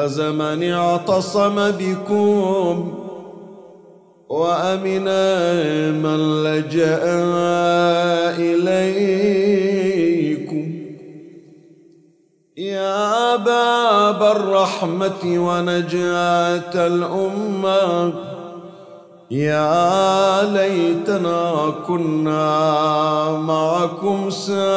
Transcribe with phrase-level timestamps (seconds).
[0.00, 2.92] فاز من اعتصم بكم
[4.28, 5.04] وأمن
[6.02, 7.00] من لجأ
[8.38, 9.86] إليكم.
[12.56, 18.12] يا باب الرحمة ونجاة الأمة.
[19.30, 24.70] يا ليتنا كنا معكم سادتي.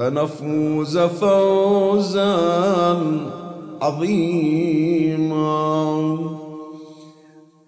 [0.00, 2.36] فنفوز فوزا
[3.82, 5.38] عظيما.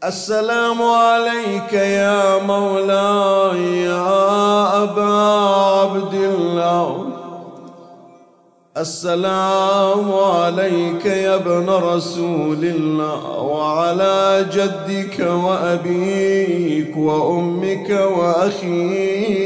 [0.04, 5.12] السلام عليك يا مولاي يا أبا
[5.80, 7.11] عبد الله.
[8.76, 19.40] السلام عليك يا ابن رسول الله وعلى جدك وأبيك وأمك وأخيك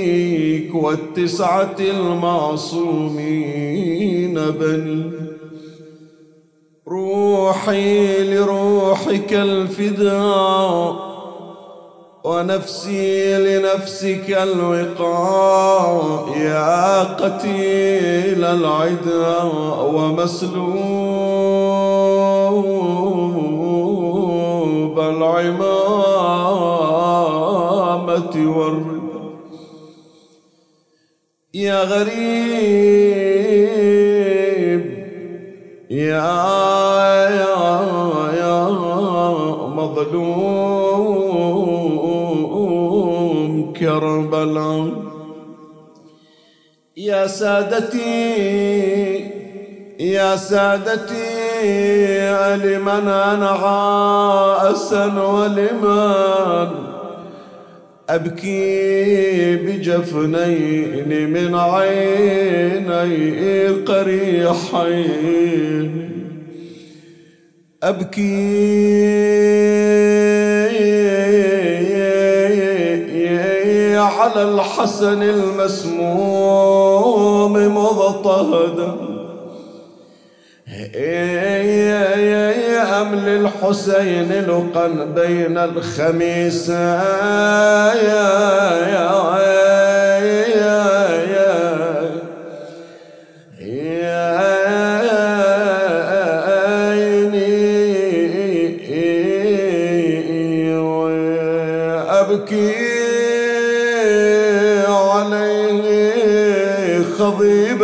[0.75, 3.15] والتسعة المعصومين
[4.35, 5.11] بني
[6.89, 11.06] روحي لروحك الفداء
[12.27, 19.43] ونفسي لنفسك الوقاء يا قتيل العدا
[19.95, 20.67] ومسلوب
[25.01, 25.77] العمامة
[28.57, 29.31] والرضا.
[31.55, 32.87] يا غريب
[35.91, 36.35] يا
[37.41, 37.57] يا
[38.41, 38.69] يا
[39.79, 40.76] مظلوم.
[43.81, 45.03] كربلاء
[46.97, 48.37] يا سادتي
[50.01, 51.57] يا سادتي
[52.57, 56.69] لمن أنعى أسا ولمن
[58.09, 65.47] أبكي بجفنين من عيني قريحين.
[67.83, 68.47] أبكي
[74.27, 76.73] على الحسن المسموم
[77.53, 78.93] مضطهدا
[83.01, 86.71] أم للحسين لقا بين الخميس.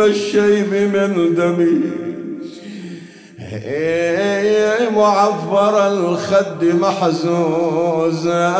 [0.05, 1.81] الشيب من دمي.
[4.95, 8.53] معفر الخد محزوزا.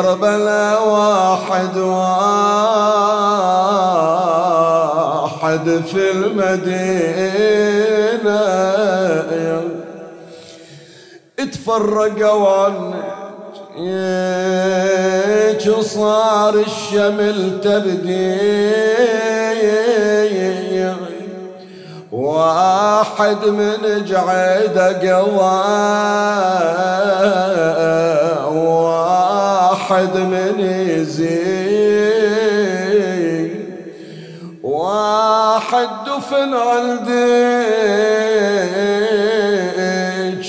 [0.00, 2.20] كربلاء واحد واحد
[5.86, 6.80] في المدينة.
[11.38, 12.94] اتفرقوا عنك
[15.68, 18.40] وصار الشمل تبدي
[22.12, 25.60] واحد من جعيده قضى
[29.90, 31.30] واحد من يزيد
[34.62, 37.10] واحد دفن عندك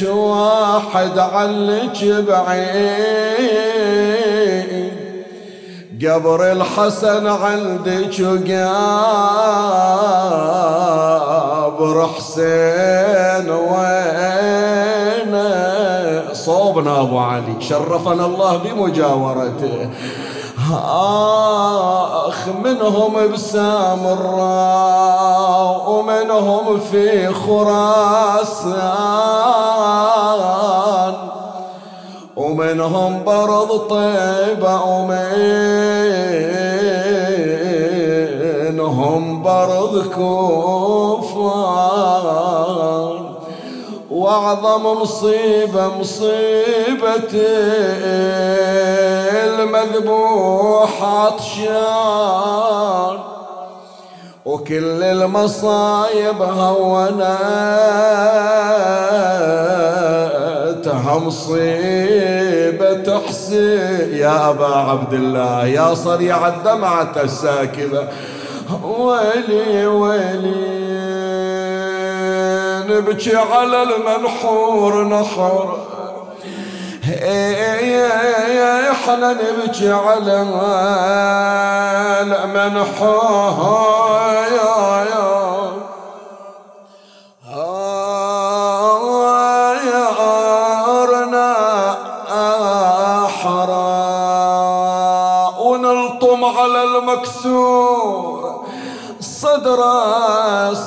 [0.09, 3.21] واحد علك بعيد.
[6.05, 8.19] قبر الحسن عندك
[11.79, 14.90] وقبر حسين وين؟
[16.45, 17.55] صوبنا أبو علي.
[17.59, 19.89] شرفنا الله بمجاورته.
[22.27, 24.61] آخ منهم بسامراء
[25.89, 28.91] ومنهم في خراسان.
[32.35, 34.75] ومنهم برض طيبة
[38.81, 41.61] ومنهم برض كوفان
[44.21, 47.31] واعظم مصيبة مصيبة
[49.43, 51.71] المذبوح عطشان.
[54.45, 57.31] وكل المصايب هونتها
[61.25, 68.07] مصيبة حسين يا أبا عبد الله يا صريع الدمعة الساكبة.
[68.83, 70.90] ويلي ويلي.
[72.91, 75.77] نبكي على المنحور نحر
[78.91, 80.41] إحنا نبكي على
[82.21, 83.11] المنحور
[84.57, 85.31] يا يا
[96.83, 98.11] المكسور.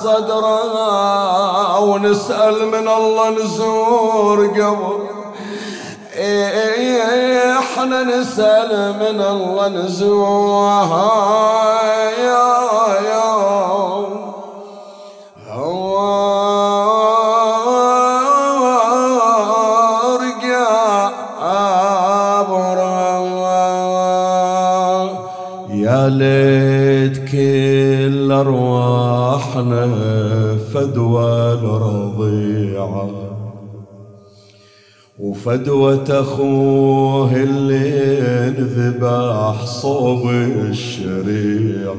[0.05, 0.65] صدره
[1.75, 4.99] صدره ونسأل من الله نزور قبر
[7.59, 10.87] إحنا نسأل من الله نزور
[12.19, 12.55] يا
[13.11, 13.35] يا.
[15.47, 16.84] يا
[29.55, 33.11] ارواحنا فدوى الرضيعه
[35.19, 38.19] وفدوة أخوه اللي
[38.49, 41.97] انذبح صوب الشريعة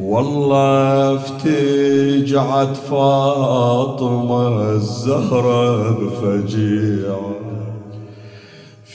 [0.00, 7.35] والله افتجعت فاطمة الزهرة بفجيعة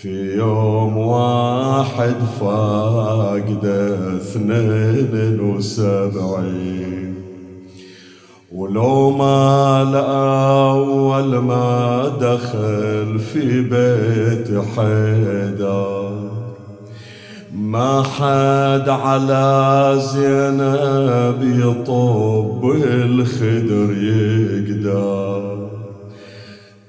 [0.01, 7.15] في يوم واحد فاقدة اثنين وسبعين.
[8.51, 16.12] ولو ما لأول ما دخل في بيت حيدر
[17.56, 25.61] ما حد على زينب يطب الخدر يقدر.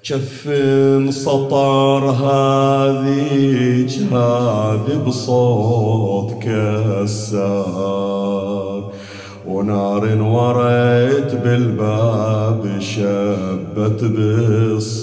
[0.04, 3.86] جفن سطر هذي
[5.06, 7.92] بصوت كسار.
[9.46, 15.02] ونار وريت بالباب شبت بالصياوين.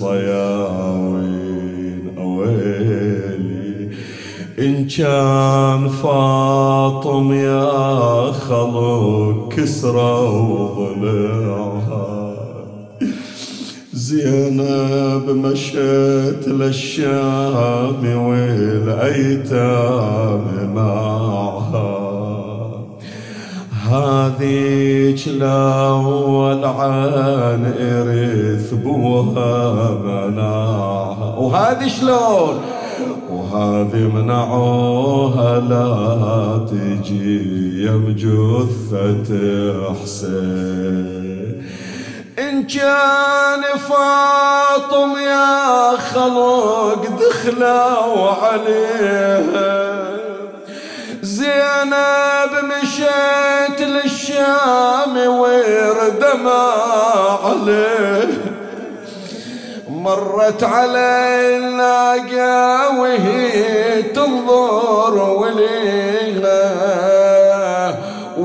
[2.18, 3.90] أويلي
[4.60, 11.69] إن كان فاطم يا خلق كسرى وضلعها
[14.10, 19.54] زينب مشيت للشام والأيتام
[20.76, 22.00] معها.
[23.90, 32.56] هذيك الأول عن إرث بوها منعها وهذه شلون؟
[33.32, 39.30] وهذه منعوها لا تجي يم جثة
[39.94, 41.39] حسين
[42.60, 50.04] إن كان فاطم يا خلق دخلوا عليها
[51.22, 56.72] زينب مشيت للشام ورد ما
[57.44, 58.30] عليه.
[59.90, 67.09] مرت علي الناقة وهي تنظر وليها.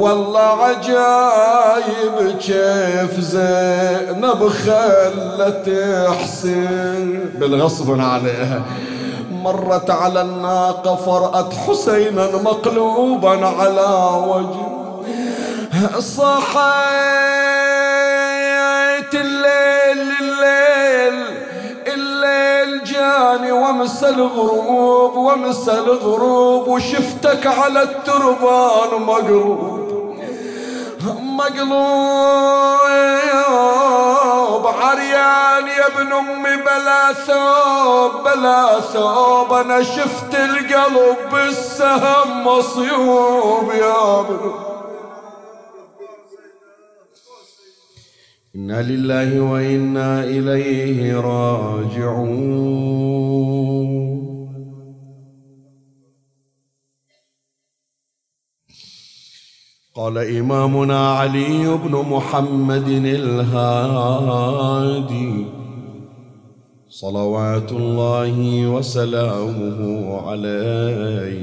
[0.04, 5.66] والله عجايب كيف زينب خلت
[6.20, 7.30] حسين.
[7.34, 8.62] بالغصب عليها.
[9.30, 13.90] مرت على الناقة فرأت حسينا مقلوبا على
[14.26, 14.64] وجه.
[16.00, 16.34] صحيت
[19.14, 21.16] الليل الليل
[21.94, 29.93] الليل جاني ومس الغروب ومس الغروب وشفتك على التربان مقلوب
[31.06, 31.74] مقلوب
[34.66, 39.52] عريان يا ابن امي بلا ثوب بلا ثوب.
[39.52, 44.52] أنا شفت القلب بالسهم مصيوب يا ابن.
[48.56, 52.73] إنا لله وإنا إليه راجعون.
[59.96, 64.26] قال إمامنا علي بن محمد الهادي.
[66.88, 71.42] صلوات الله وسلامه عليه.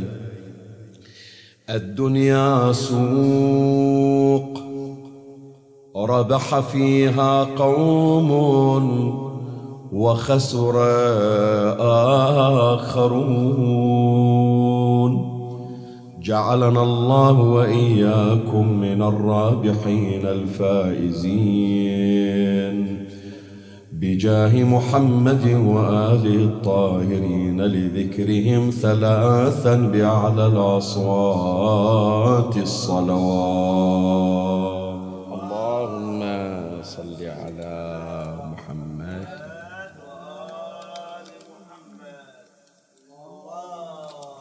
[1.69, 4.59] الدنيا سوق
[5.95, 8.31] ربح فيها قوم
[9.93, 10.83] وخسر
[12.75, 14.60] آخرون.
[16.23, 21.51] جعلنا الله وإياكم من الرابحين الفائزين
[23.91, 31.77] بجاه محمد وآله الطاهرين لذكرهم ثلاثا بأعلى الأصوات
[32.57, 34.01] الصلوات.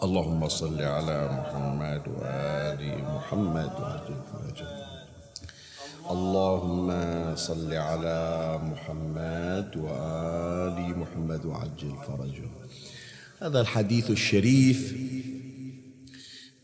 [0.03, 3.71] اللهم صل على محمد وآل محمد.
[6.11, 6.89] اللهم
[7.37, 12.49] صل على محمد وآل محمد وعجل فرجه
[13.43, 14.95] هذا الحديث الشريف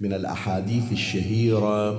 [0.00, 1.90] من الأحاديث الشهيرة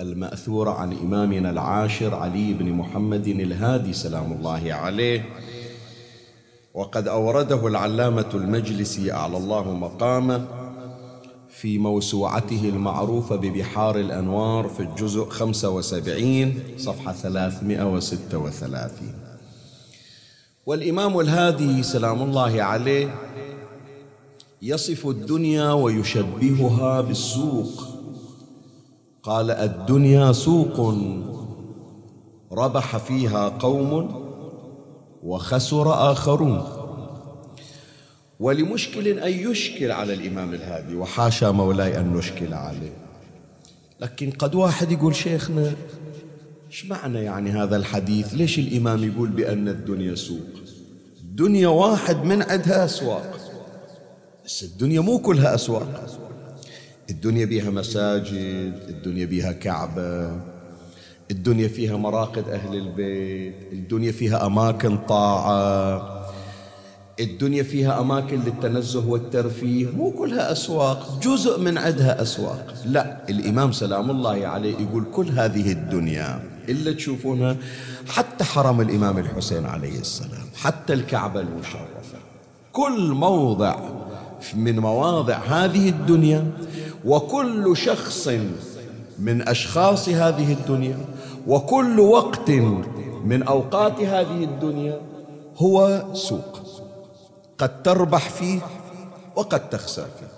[0.00, 5.24] المأثورة عن إمامنا العاشر علي بن محمد الهادي سلام الله عليه.
[6.74, 10.46] وقد أورده العلامة المجلسي أعلى الله مقامه
[11.48, 19.08] في موسوعته المعروفة ببحار الأنوار في الجزء 75 صفحة 336
[20.66, 23.14] والإمام الهادي سلام الله عليه
[24.62, 27.86] يصف الدنيا ويشبهها بالسوق.
[29.22, 30.94] قال الدنيا سوق
[32.52, 34.21] ربح فيها قوم
[35.22, 36.82] وخسر آخرون.
[38.40, 42.92] ولمشكل أن يشكل على الإمام الهادي وحاشا مولاي أن نشكل عليه.
[44.00, 45.72] لكن قد واحد يقول شيخنا
[46.70, 50.46] إيش معنى يعني هذا الحديث؟ ليش الإمام يقول بأن الدنيا سوق؟
[51.20, 53.36] الدنيا واحد من عندها أسواق.
[54.44, 56.06] بس الدنيا مو كلها أسواق.
[57.10, 60.40] الدنيا بيها مساجد الدنيا بيها كعبة
[61.32, 66.22] الدنيا فيها مراقد أهل البيت الدنيا فيها أماكن طاعة
[67.20, 69.86] الدنيا فيها أماكن للتنزه والترفيه.
[69.86, 72.74] مو كلها أسواق جزء من عدها أسواق.
[72.86, 77.56] لا الإمام سلام الله عليه يقول كل هذه الدنيا إلا تشوفونها
[78.08, 82.18] حتى حرم الإمام الحسين عليه السلام حتى الكعبة المشرفة.
[82.72, 83.76] كل موضع
[84.56, 86.50] من مواضع هذه الدنيا
[87.04, 88.28] وكل شخص
[89.18, 90.98] من أشخاص هذه الدنيا
[91.46, 92.50] وكل وقت
[93.24, 95.00] من أوقات هذه الدنيا
[95.56, 96.58] هو سوق.
[97.58, 98.60] قد تربح فيه
[99.36, 100.32] وقد تخسر فيه.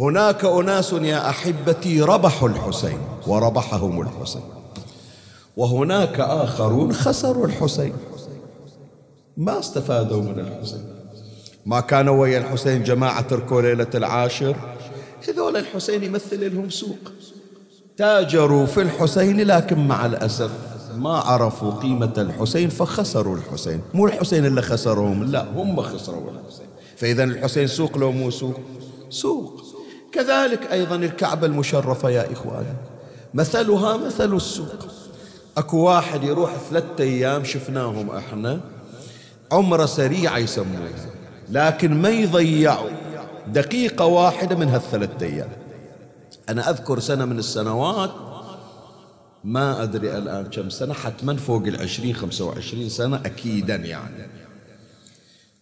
[0.00, 4.42] هناك أناس يا أحبتي ربحوا الحسين وربحهم الحسين
[5.56, 7.92] وهناك آخرون خسروا الحسين.
[9.36, 10.84] ما استفادوا من الحسين.
[11.66, 14.56] ما كانوا ويا الحسين جماعة تركوا ليلة العاشر
[15.28, 17.12] هذول الحسين يمثل لهم سوق.
[17.96, 20.50] تاجروا في الحسين لكن مع الأسف
[20.96, 23.80] ما عرفوا قيمة الحسين فخسروا الحسين.
[23.94, 26.66] مو الحسين اللي خسرهم لا هم خسروا الحسين.
[26.96, 28.60] فإذا الحسين سوق لو مو سوق؟
[29.10, 29.62] سوق.
[30.12, 32.74] كذلك أيضا الكعبة المشرفة يا إخواني
[33.34, 34.86] مثلها مثل السوق.
[35.56, 38.60] أكو واحد يروح ثلاثة أيام شفناهم إحنا.
[39.52, 40.88] عمرة سريعة يسمونها
[41.50, 42.90] لكن ما يضيعوا
[43.48, 45.63] دقيقة واحدة من هالثلاثة أيام.
[46.48, 48.10] أنا أذكر سنة من السنوات.
[49.44, 54.28] ما أدري الآن كم سنة حتما فوق العشرين خمسة وعشرين سنة أكيدا يعني.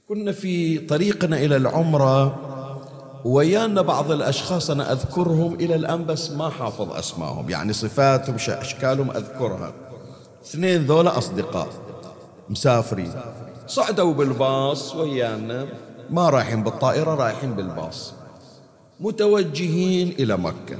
[0.09, 2.39] كنا في طريقنا إلى العمرة
[3.25, 9.73] ويانا بعض الأشخاص أنا أذكرهم إلى الآن بس ما حافظ أسمائهم يعني صفاتهم أشكالهم أذكرها.
[10.45, 11.69] اثنين ذولا أصدقاء
[12.51, 13.13] مسافرين.
[13.67, 15.67] صعدوا بالباص ويانا.
[16.11, 18.15] ما رايحين بالطائرة رايحين بالباص.
[19.03, 20.77] متوجهين إلى مكة.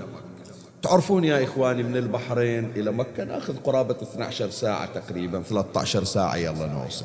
[0.83, 6.67] تعرفون يا إخواني من البحرين إلى مكة؟ ناخذ قرابة 12 ساعة تقريبا 13 ساعة يلا
[6.67, 7.05] نوصل.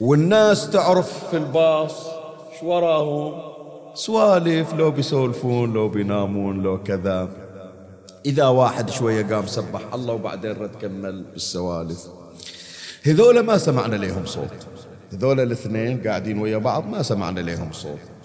[0.00, 2.06] والناس تعرف في الباص
[2.60, 3.42] شو وراهم؟
[3.94, 7.28] سوالف لو بيسولفون لو بينامون لو كذا.
[8.26, 12.06] إذا واحد شوية قام سبح الله وبعدين رد كمل بالسوالف.
[13.02, 14.66] هذول ما سمعنا لهم صوت.
[15.12, 18.15] هذول الاثنين قاعدين ويا بعض ما سمعنا لهم صوت.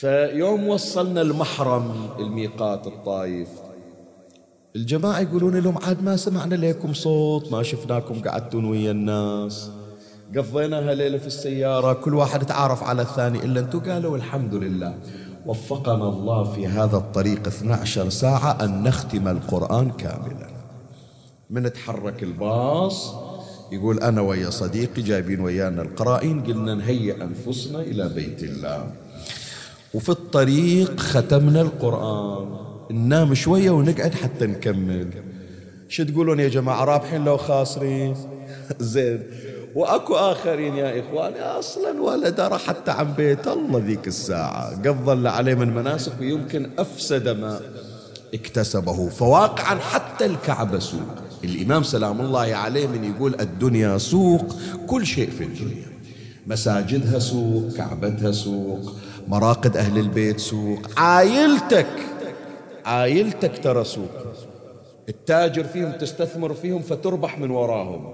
[0.00, 3.48] فيوم وصلنا المحرم الميقات الطايف.
[4.76, 9.70] الجماعة يقولون لهم عاد ما سمعنا لكم صوت ما شفناكم قعدتون ويا الناس.
[10.36, 14.94] قضيناها ليلة في السيارة كل واحد تعارف على الثاني إلا أنتم قالوا الحمد لله.
[15.46, 20.48] وفقنا الله في هذا الطريق 12 ساعة أن نختم القرآن كاملا.
[21.50, 23.14] من تحرك الباص
[23.72, 28.92] يقول أنا ويا صديقي جايبين ويانا القرائن قلنا نهيئ أنفسنا إلى بيت الله.
[29.94, 32.48] وفي الطريق ختمنا القرآن.
[32.90, 35.08] ننام شوية ونقعد حتى نكمل.
[35.88, 38.16] شو تقولون يا جماعة؟ رابحين لو خاسرين.
[38.80, 39.22] زين.
[39.74, 41.40] وأكو آخرين يا إخواني.
[41.40, 43.48] أصلا ولا درى حتى عن بيت.
[43.48, 44.88] الله ذيك الساعة.
[44.88, 47.60] قضى عليه من مناسك ويمكن أفسد ما
[48.34, 49.08] اكتسبه.
[49.08, 51.00] فواقعا حتى الكعبة سوق.
[51.44, 55.88] الإمام سلام الله عليه من يقول الدنيا سوق كل شيء في الدنيا.
[56.46, 58.96] مساجدها سوق كعبتها سوق.
[59.28, 60.78] مراقد أهل البيت سوق.
[60.96, 61.86] عايلتك
[62.84, 64.10] عايلتك ترى سوق.
[65.08, 68.08] التاجر فيهم تستثمر فيهم فتربح من وراهم.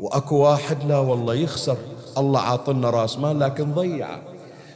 [0.00, 1.76] وأكو واحد لا والله يخسر.
[2.18, 4.22] الله عاطلنا راس مال لكن ضيعه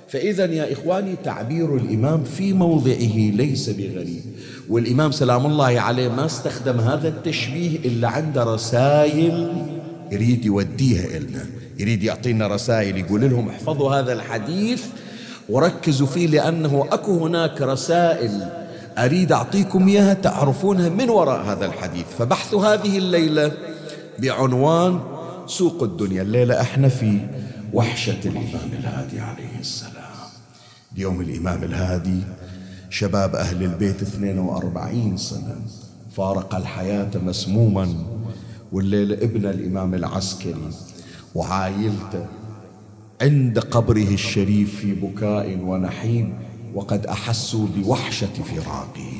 [0.08, 4.22] فإذا يا إخواني تعبير الإمام في موضعه ليس بغريب.
[4.68, 9.66] والإمام سلام الله عليه ما استخدم هذا التشبيه إلا عند رسائل
[10.10, 11.46] يريد يوديها إلنا.
[11.78, 14.84] يريد يعطينا رسائل يقول لهم احفظوا هذا الحديث.
[15.52, 18.48] وركزوا فيه لأنه أكو هناك رسائل
[18.98, 22.06] أريد أعطيكم إياها تعرفونها من وراء هذا الحديث.
[22.18, 23.52] فبحث هذه الليلة
[24.18, 25.00] بعنوان
[25.46, 26.22] سوق الدنيا.
[26.22, 27.18] الليلة أحنا في
[27.72, 29.92] وحشة الإمام الهادي عليه السلام.
[30.96, 32.20] اليوم الإمام الهادي
[32.90, 35.56] شباب أهل البيت 42 سنة
[36.16, 37.94] فارق الحياة مسموما
[38.72, 40.70] والليلة ابن الإمام العسكري
[41.34, 42.26] وعايلته
[43.22, 46.32] عند قبره الشريف في بكاء ونحيب
[46.74, 49.12] وقد أحسوا بوحشة فراقه.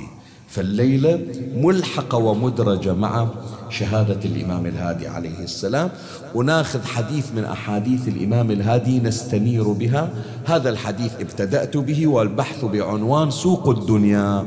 [0.49, 1.21] فالليلة
[1.57, 3.29] ملحقة ومدرجة مع
[3.71, 5.91] شهادة الإمام الهادي عليه السلام.
[6.35, 10.11] وناخذ حديث من أحاديث الإمام الهادي نستنير بها.
[10.45, 14.47] هذا الحديث ابتدأت به والبحث بعنوان سوق الدنيا.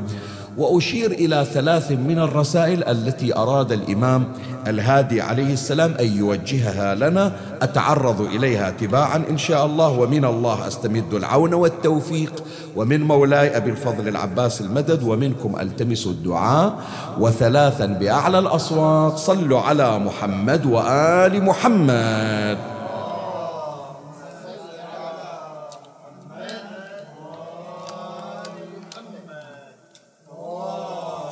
[0.56, 4.24] وأشير إلى ثلاث من الرسائل التي أراد الإمام
[4.66, 7.32] الهادي عليه السلام أن يوجهها لنا.
[7.62, 12.44] أتعرض إليها تباعا إن شاء الله ومن الله أستمد العون والتوفيق.
[12.76, 16.74] ومن مولاي أبي الفضل العباس المدد ومنكم ألتمس الدعاء.
[17.20, 22.58] وثلاثا بأعلى الأصوات صلوا على محمد وآل محمد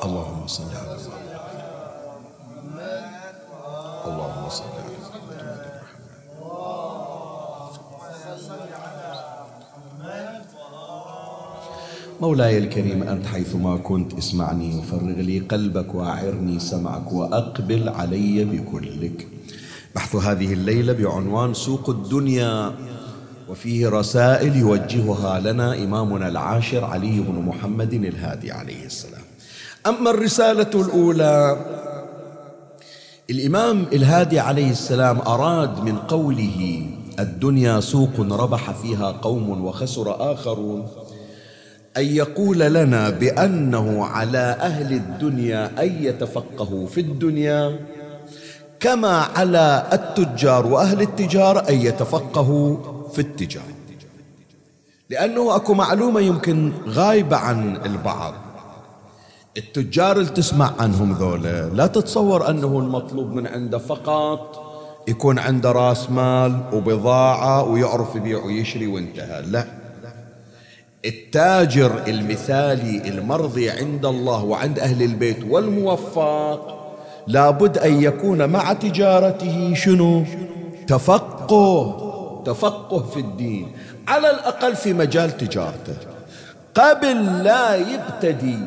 [0.05, 1.35] اللهم صل على محمد
[4.05, 5.45] اللهم صل على محمد
[12.21, 19.27] مولاي الكريم أنت حيثما كنت اسمعني وفرغ لي قلبك وأعرني سمعك وأقبل علي بكلك.
[19.95, 22.73] بحث هذه الليلة بعنوان سوق الدنيا
[23.49, 29.23] وفيه رسائل يوجهها لنا إمامنا العاشر علي بن محمد الهادي عليه السلام.
[29.87, 31.65] أما الرسالة الأولى
[33.29, 36.85] الإمام الهادي عليه السلام أراد من قوله
[37.19, 40.87] الدنيا سوق ربح فيها قوم وخسر آخرون.
[41.97, 47.79] أن يقول لنا بأنه على أهل الدنيا أن يتفقهوا في الدنيا
[48.79, 52.77] كما على التجار وأهل التجارة أن يتفقهوا
[53.13, 53.65] في التجارة.
[55.09, 58.33] لأنه أكو معلومة يمكن غايبة عن البعض.
[59.57, 64.61] التجار اللي تسمع عنهم ذولا لا تتصور أنه المطلوب من عنده فقط
[65.07, 69.84] يكون عنده راس مال وبضاعة ويعرف يبيع ويشري وانتهى لا.
[71.05, 76.75] التاجر المثالي المرضي عند الله وعند أهل البيت والموفق
[77.27, 80.23] لابد أن يكون مع تجارته شنو؟
[80.87, 82.05] تفقه
[82.45, 83.71] تفقه في الدين
[84.07, 85.97] على الأقل في مجال تجارته.
[86.75, 88.57] قبل لا يبتدي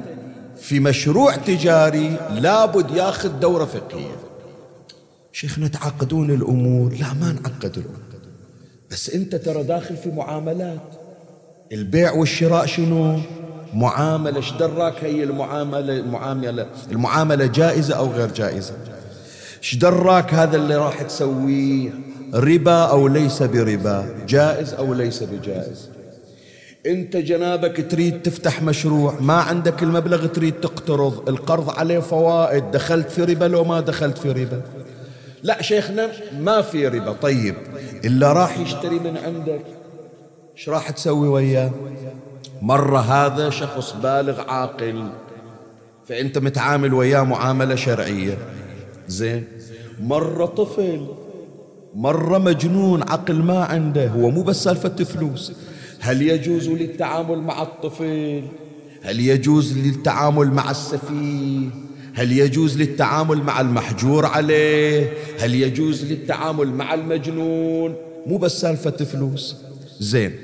[0.61, 4.17] في مشروع تجاري لابد ياخذ دورة فقهية.
[5.33, 8.09] شيخنا تعقدون الأمور؟ لا ما نعقد الأمور.
[8.91, 10.98] بس أنت ترى داخل في معاملات.
[11.73, 13.21] البيع والشراء شنو؟
[13.75, 18.75] معاملة إيش دراك هي المعاملة؟ المعاملة المعاملة جائزة أو غير جائزة؟
[19.59, 21.91] إيش دراك هذا اللي راح تسويه؟
[22.35, 25.89] ربا أو ليس بربا؟ جائز أو ليس بجائز؟
[26.87, 33.25] أنت جنابك تريد تفتح مشروع ما عندك المبلغ تريد تقترض القرض عليه فوائد دخلت في
[33.25, 34.63] ربا لو ما دخلت في ربا؟
[35.43, 37.13] لا شيخنا ما في ربا.
[37.13, 37.55] طيب
[38.05, 39.78] إلا راح يشتري من عندك.
[40.59, 41.71] إيش راح تسوي وياه؟
[42.63, 45.11] مرة هذا شخص بالغ عاقل
[46.09, 48.39] فأنت متعامل وياه معاملة شرعية.
[49.09, 49.45] زين
[50.01, 51.07] مرة طفل
[51.95, 55.53] مرة مجنون عقل ما عنده هو مو بس سالفة فلوس.
[56.01, 58.43] هل يجوز للتعامل مع الطفل؟
[59.03, 61.69] هل يجوز للتعامل مع السفيه؟
[62.15, 67.95] هل يجوز للتعامل مع المحجور عليه؟ هل يجوز للتعامل مع المجنون؟
[68.27, 69.68] مو بس سالفة فلوس.
[70.01, 70.37] زين.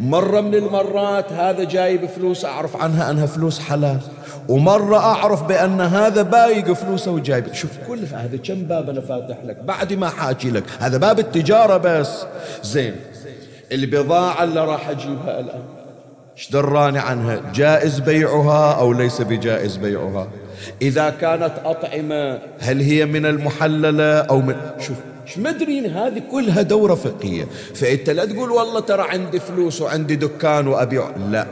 [0.00, 4.00] مرة من المرات هذا جايب فلوس أعرف عنها أنها فلوس حلال
[4.48, 7.52] ومرة أعرف بأن هذا بايق فلوسه وجايب.
[7.52, 10.64] شوف كل هذا كم باب أنا فاتح لك؟ بعد ما حاكي لك.
[10.78, 12.24] هذا باب التجارة بس.
[12.62, 12.96] زين.
[13.72, 15.79] البضاعة اللي راح أجيبها الآن.
[16.36, 20.28] إيش دراني عنها؟ جائز بيعها أو ليس بجائز بيعها؟
[20.82, 26.94] إذا كانت أطعمة هل هي من المحللة أو من شوف مش مدرين هذه كلها دورة
[26.94, 27.44] فقهية.
[27.74, 31.10] فأنت لا تقول والله ترى عندي فلوس وعندي دكان وأبيع.
[31.30, 31.46] لا.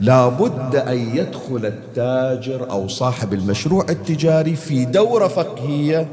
[0.00, 6.08] لابد أن يدخل التاجر أو صاحب المشروع التجاري في دورة فقهية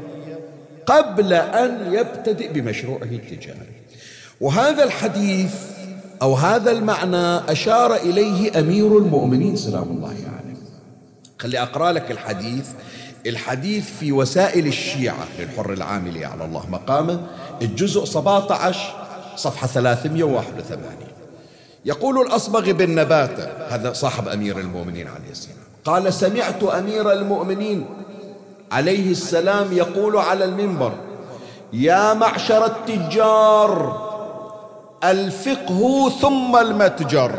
[0.86, 3.78] قبل أن يبتدئ بمشروعه التجاري.
[4.40, 5.54] وهذا الحديث
[6.22, 10.22] أو هذا المعنى أشار إليه أمير المؤمنين سلام الله عليه.
[10.22, 10.56] يعني.
[11.38, 12.66] خلي أقرأ لك الحديث.
[13.26, 16.70] الحديث في وسائل الشيعة للحر العاملي على الله.
[16.70, 17.20] مقامه
[17.62, 18.94] الجزء 17
[19.36, 20.78] صفحة 381
[21.84, 27.86] يقول الأصبغ بن نباتة هذا صاحب أمير المؤمنين عليه السلام قال سمعت أمير المؤمنين
[28.72, 30.92] عليه السلام يقول على المنبر
[31.72, 34.07] يا معشر التجار
[35.04, 37.32] الفقه ثم المتجر.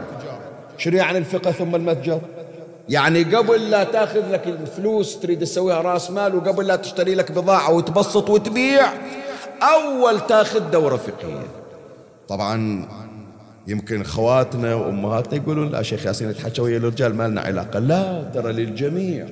[0.78, 2.22] شنو يعني الفقه ثم المتجر؟
[2.90, 7.74] يعني قبل لا تاخذ لك الفلوس تريد تسويها راس مال وقبل لا تشتري لك بضاعة
[7.74, 8.94] وتبسط وتبيع
[9.62, 11.48] أول تاخذ دورة فقهية.
[12.28, 12.86] طبعا
[13.68, 17.80] يمكن خواتنا وأمهاتنا يقولون لا شيخ ياسين تحكى ويا الرجال ما لنا علاقة.
[17.80, 19.28] لا ترى للجميع.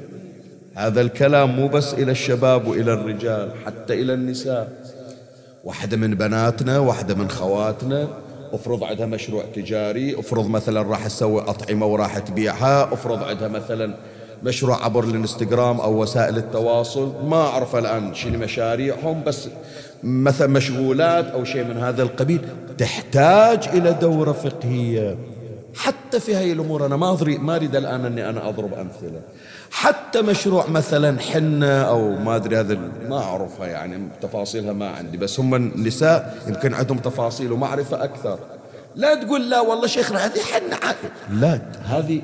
[0.76, 4.87] هذا الكلام مو بس إلى الشباب وإلى الرجال حتى إلى النساء.
[5.68, 8.08] واحدة من بناتنا واحدة من خواتنا.
[8.54, 13.96] افرض عندها مشروع تجاري افرض مثلا راح تسوي أطعمة وراح تبيعها افرض عندها مثلا
[14.44, 17.12] مشروع عبر الانستغرام أو وسائل التواصل.
[17.26, 19.50] ما أعرف الآن شنو مشاريعهم بس
[20.04, 22.42] مثلا مشغولات أو شيء من هذا القبيل.
[22.78, 25.18] تحتاج إلى دورة فقهية.
[25.76, 29.22] حتى في هاي الأمور أنا ما ما أريد الآن أني أنا أضرب أمثلة.
[29.72, 32.78] حتى مشروع مثلا حنة أو ما أدري هذا
[33.10, 38.40] ما أعرفها يعني تفاصيلها ما عندي بس هم النساء يمكن عندهم تفاصيل ومعرفة أكثر.
[38.96, 40.96] لا تقول لا والله شيخنا هذه حنة
[41.32, 41.62] لا.
[41.84, 42.22] هذه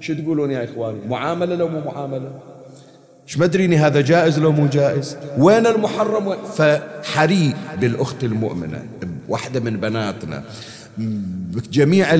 [0.00, 2.30] شو تقولون يا إخواني؟ معاملة لو مو معاملة؟
[3.26, 8.84] مش مدريني هذا جائز لو مو جائز؟ وين المحرم؟ فحري بالأخت المؤمنة
[9.28, 10.42] واحدة من بناتنا.
[11.72, 12.14] جميع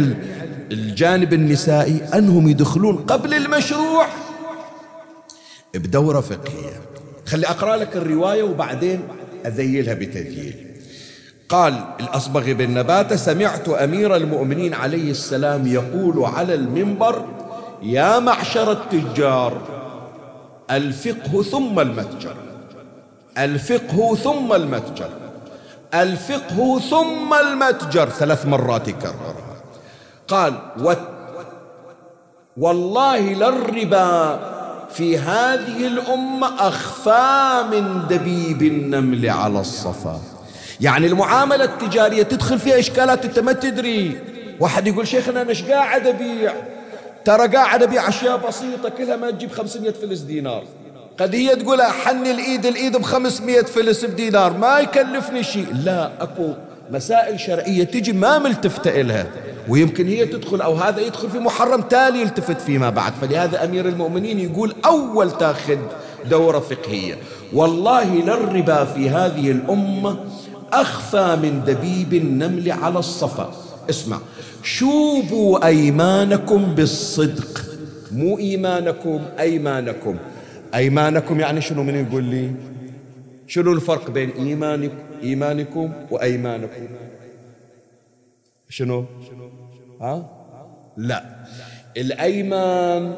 [0.73, 4.07] الجانب النسائي أنهم يدخلون قبل المشروع
[5.79, 6.81] بدورة فقهية.
[7.27, 9.09] خلي أقرأ لك الرواية وبعدين
[9.47, 10.67] أذيلها بتذييل.
[11.49, 17.25] قال الأصبغ بن نباتة سمعت أمير المؤمنين عليه السلام يقول على المنبر
[17.83, 19.61] يا معشر التجار
[20.71, 22.37] الفقه ثم المتجر
[23.39, 25.09] الفقه ثم المتجر
[25.95, 28.09] الفقه ثم المتجر.
[28.09, 29.63] ثلاث مرات يكررها.
[30.29, 30.55] قال
[32.57, 34.54] والله للربا
[34.95, 40.21] في هذه الأمة أخفى من دبيب النمل على الصفا.
[40.81, 44.19] يعني المعاملة التجارية تدخل فيها إشكالات أنت ما تدري.
[44.61, 46.53] واحد يقول شيخنا أنا إيش قاعد أبيع؟
[47.25, 50.65] ترى قاعد أبيع أشياء بسيطة كلها ما تجيب 500 فلس دينار.
[51.19, 54.59] قد هي تقول حني الإيد الإيد ب 500 فلس بدينار.
[54.59, 55.67] ما يكلفني شيء.
[55.85, 56.53] لا أكو
[56.91, 59.27] مسائل شرعية تجي ما ملتفتة إلها
[59.69, 63.13] ويمكن هي تدخل أو هذا يدخل في محرم تالي يلتفت فيما بعد.
[63.21, 65.79] فلهذا أمير المؤمنين يقول أول تاخذ
[66.31, 67.15] دورة فقهية.
[67.53, 70.19] والله للربا في هذه الأمة
[70.73, 73.53] أخفى من دبيب النمل على الصفا.
[73.91, 74.19] اسمع
[74.63, 77.65] شوبوا أيمانكم بالصدق
[78.13, 80.17] مو إيمانكم أيمانكم.
[80.75, 82.51] أيمانكم يعني شنو؟ من يقول لي؟
[83.47, 84.95] شنو الفرق بين إيمانكم
[85.25, 86.87] إيمانكم وأيمانكم.
[88.69, 89.05] شنو؟
[90.01, 90.31] ها؟
[90.97, 91.25] لا.
[91.97, 93.15] الأيمان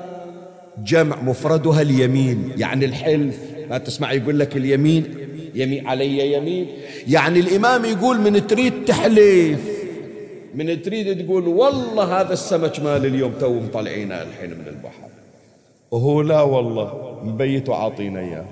[0.79, 2.53] جمع مفردها اليمين.
[2.57, 3.38] يعني الحلف
[3.71, 5.05] ما تسمع يقول لك اليمين؟
[5.55, 6.66] يمين علي يمين.
[7.09, 9.61] يعني الإمام يقول من تريد تحلف
[10.55, 15.09] من تريد تقول والله هذا السمك مال اليوم تو مطلعينه الحين من البحر.
[15.90, 18.45] وهو لا والله مبيت وعاطينا إياه.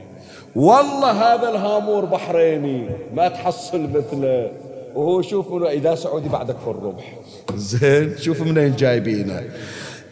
[0.57, 4.53] والله هذا الهامور بحريني ما تحصل مثله.
[4.95, 7.19] وهو شوف منه إذا سعودي بعدك في الربح.
[7.57, 9.43] زين شوف منين جايبينه.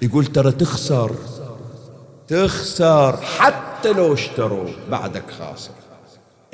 [0.03, 1.11] يقول ترى تخسر.
[2.29, 5.73] تخسر حتى لو اشتروا بعدك خاسر.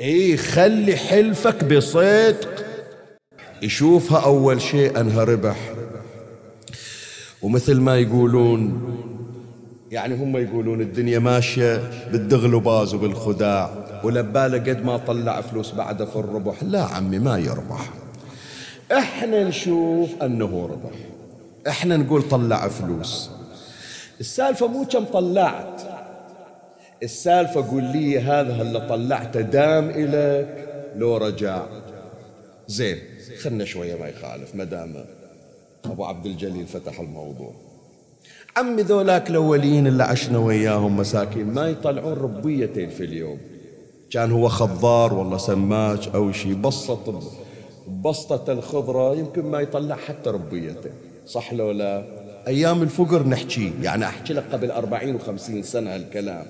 [0.01, 2.65] إي خلي حلفك بصدق.
[3.61, 5.73] يشوفها أول شيء أنها ربح.
[7.41, 8.81] ومثل ما يقولون
[9.91, 16.63] يعني هم يقولون الدنيا ماشية بالدغلباز وبالخداع ولباله قد ما طلع فلوس بعده في الربح.
[16.63, 17.89] لا عمي ما يربح.
[18.91, 20.95] إحنا نشوف أنه ربح.
[21.67, 23.29] إحنا نقول طلع فلوس.
[24.19, 25.81] السالفة مو كم طلعت.
[27.03, 31.65] السالفة قول لي هذا اللي طلعته دام إلك لو رجع.
[32.67, 32.97] زين
[33.41, 35.05] خلنا شوية ما يخالف ما دام
[35.85, 37.53] أبو عبد الجليل فتح الموضوع.
[38.57, 43.37] عمي ذولاك الأولين اللي عشنا وياهم مساكين ما يطلعون ربيتين في اليوم.
[44.11, 46.99] كان هو خضار ولا سماج أو شيء بسط
[48.05, 50.91] بسطة الخضرة يمكن ما يطلع حتى ربيتين
[51.27, 52.03] صح لو لا؟
[52.47, 56.45] أيام الفقر نحكي يعني أحكي لك قبل أربعين وخمسين سنة الكلام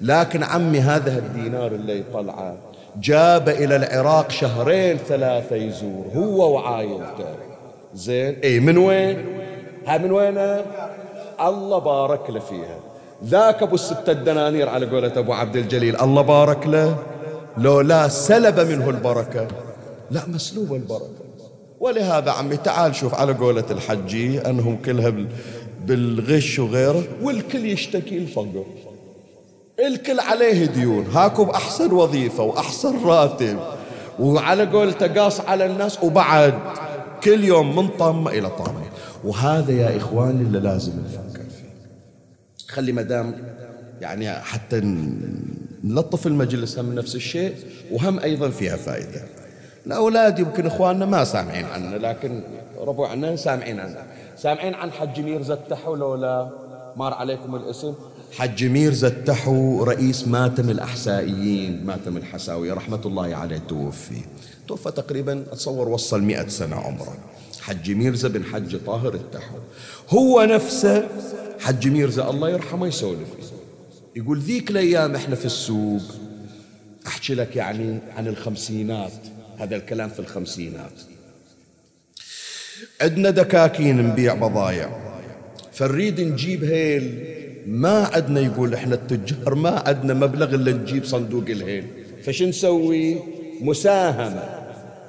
[0.00, 2.56] لكن عمي هذا الدينار اللي يطلعه
[3.00, 7.34] جاب إلى العراق شهرين ثلاثة يزور هو وعائلته.
[7.94, 9.24] زين؟ اي من وين؟
[9.86, 10.38] ها من وين
[11.40, 12.78] الله بارك له فيها.
[13.24, 16.00] ذاك أبو الستة دنانير على قولة أبو عبد الجليل.
[16.00, 16.98] الله بارك له.
[17.58, 19.48] لو لا سلب منه البركة
[20.10, 21.28] لا مسلوب البركة.
[21.80, 25.12] ولهذا عمي تعال شوف على قولة الحجي أنهم كلها
[25.86, 28.64] بالغش وغيره والكل يشتكي الفقر
[29.86, 31.06] الكل عليه ديون.
[31.06, 33.58] هاكو بأحسن وظيفة وأحسن راتب.
[34.18, 36.54] وعلى قولته قاص على الناس وبعد
[37.24, 38.82] كل يوم من طامة إلى طامة.
[39.24, 41.27] وهذا يا إخواني اللي لازم فيه
[42.68, 43.34] خلي مدام
[44.00, 44.80] يعني حتى
[45.84, 47.54] نلطف المجلس هم نفس الشيء
[47.92, 49.22] وهم أيضا فيها فائدة.
[49.86, 52.42] الأولاد يمكن إخواننا ما سامعين عنا لكن
[52.78, 56.50] ربعنا سامعين عنا سامعين عن حج ميرزا التحو لولا
[56.96, 57.94] مار عليكم الاسم؟
[58.32, 64.20] حج ميرزا التحو رئيس ماتم الأحسائيين ماتم الحساوية رحمة الله عليه توفي.
[64.68, 67.16] توفى تقريبا أتصور وصل مئة سنة عمره.
[67.68, 69.56] حج ميرزا بن حج طاهر التحو
[70.08, 71.08] هو نفسه
[71.60, 73.28] حج ميرزا الله يرحمه يسولف.
[74.16, 76.02] يقول ذيك الأيام إحنا في السوق
[77.06, 79.12] أحكي لك يعني عن الخمسينات
[79.58, 80.92] هذا الكلام في الخمسينات.
[83.00, 84.90] عندنا دكاكين نبيع بضايع.
[85.72, 87.24] فنريد نجيب هيل
[87.66, 91.86] ما عندنا يقول إحنا التجار ما عندنا مبلغ إلا نجيب صندوق الهيل.
[92.24, 93.18] فش نسوي؟
[93.60, 94.58] مساهمة.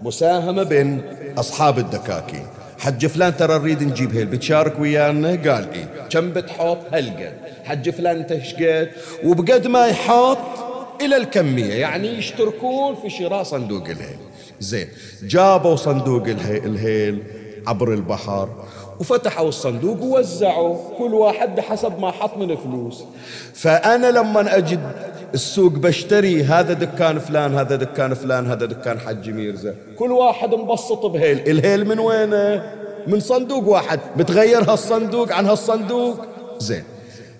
[0.01, 1.01] مساهمة بين
[1.39, 2.47] أصحاب الدكاكين
[2.79, 7.33] حج فلان ترى نريد نجيب هيل بتشارك ويانا؟ قال إيه كم بتحط؟ هالقد.
[7.63, 8.89] حج فلان انت إيش قد
[9.23, 10.37] وبقد ما يحط
[11.01, 14.19] إلى الكمية يعني يشتركون في شراء صندوق الهيل.
[14.59, 14.87] زين
[15.23, 17.23] جابوا صندوق الهيل
[17.67, 18.49] عبر البحر.
[18.99, 23.03] وفتحوا الصندوق ووزعوا كل واحد بحسب ما حط من فلوس
[23.53, 24.79] فأنا لما أجد
[25.33, 29.75] السوق بشتري هذا دكان فلان هذا دكان فلان هذا دكان حج ميرزا.
[29.97, 31.49] كل واحد مبسط بهيل.
[31.49, 32.73] الهيل من وينه؟
[33.07, 33.99] من صندوق واحد.
[34.17, 36.25] بتغير هالصندوق عن هالصندوق؟
[36.59, 36.83] زين.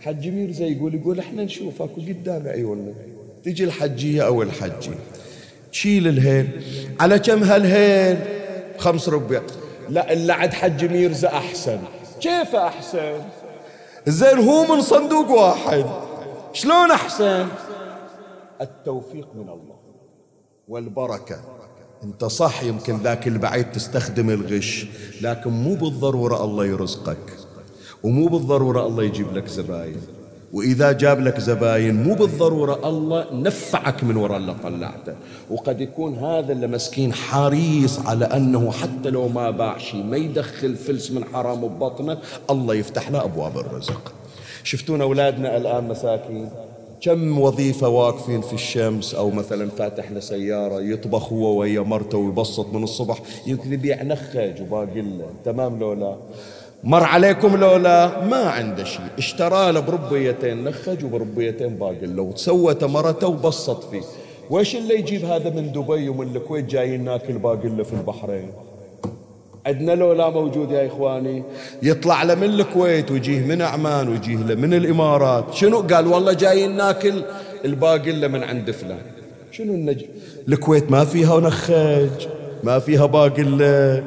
[0.02, 2.94] حج ميرزا يقول يقول إحنا نشوف أكو قدام عيوننا.
[3.46, 4.92] تجي الحجية أو الحجي
[5.72, 6.48] تشيل الهيل.
[7.00, 8.18] على كم هالهيل؟
[8.78, 9.42] خمس ربع.
[9.90, 11.80] لا اللي عند حج ميرزا أحسن.
[12.22, 13.22] كيف أحسن؟
[14.08, 15.86] زين هو من صندوق واحد.
[16.54, 17.48] شلون أحسن؟
[18.62, 19.80] التوفيق من الله.
[20.68, 21.40] والبركة.
[22.04, 24.86] أنت صح يمكن ذاك البعيد تستخدم الغش
[25.22, 27.38] لكن مو بالضرورة الله يرزقك
[28.04, 30.02] ومو بالضرورة الله يجيب لك زباين.
[30.54, 35.16] وإذا جاب لك زباين مو بالضرورة الله نفعك من وراء اللي طلعته.
[35.50, 40.76] وقد يكون هذا اللي مسكين حريص على أنه حتى لو ما باع شيء ما يدخل
[40.76, 42.18] فلس من حرام ببطنه
[42.50, 44.14] الله يفتح له أبواب الرزق.
[44.64, 46.50] شفتون أولادنا الآن مساكين؟
[47.02, 52.74] كم وظيفة واقفين في الشمس؟ أو مثلا فاتح له سيارة يطبخ هو ويا مرته ويبسط
[52.74, 55.04] من الصبح يمكن يبيع نخج وباقي
[55.46, 56.16] تمام لو لا؟
[56.84, 59.06] مر عليكم لولا ما عنده شيء.
[59.18, 64.02] اشترى له بربيتين نخج وبربيتين باقله وتسوت مرته وبسط فيه.
[64.50, 68.52] وش اللي يجيب هذا من دبي ومن الكويت؟ جايين ناكل باقله في البحرين.
[69.66, 71.44] عندنا لولا موجود يا إخواني.
[71.84, 75.54] يطلع له من الكويت ويجيه من عمان ويجيه له من الإمارات.
[75.54, 77.24] شنو؟ قال والله جايين ناكل
[77.66, 79.02] الباقلة من عند فلان.
[79.52, 80.08] شنو النجم
[80.48, 82.28] الكويت ما فيها نخج
[82.64, 84.04] ما فيها باقلة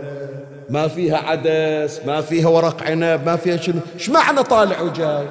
[0.72, 5.26] ما فيها عدس ما فيها ورق عنب ما فيها شنو؟ إيش معنى طالع وجاي؟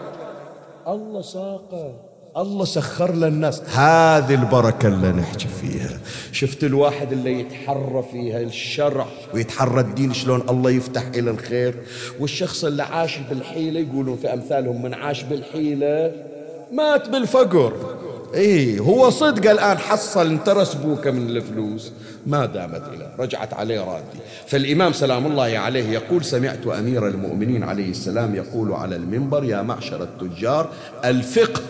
[0.88, 1.94] الله ساقه
[2.38, 6.00] الله سخر للناس هذه البركة اللي نحكي فيها.
[6.32, 11.76] شفت الواحد اللي يتحرى فيها الشرع ويتحرى الدين شلون الله يفتح إلى الخير.
[12.20, 16.12] والشخص اللي عاش بالحيلة يقولون في أمثالهم من عاش بالحيلة
[16.72, 17.74] مات بالفقر.
[18.34, 21.92] إيه هو صدق الآن حصل انترس بوكه من الفلوس.
[22.28, 24.20] ما دامت إلى رجعت عليه رادي.
[24.48, 30.04] فالإمام سلام الله عليه يقول سمعت أمير المؤمنين عليه السلام يقول على المنبر يا معشر
[30.04, 30.70] التجار
[31.06, 31.62] الفقه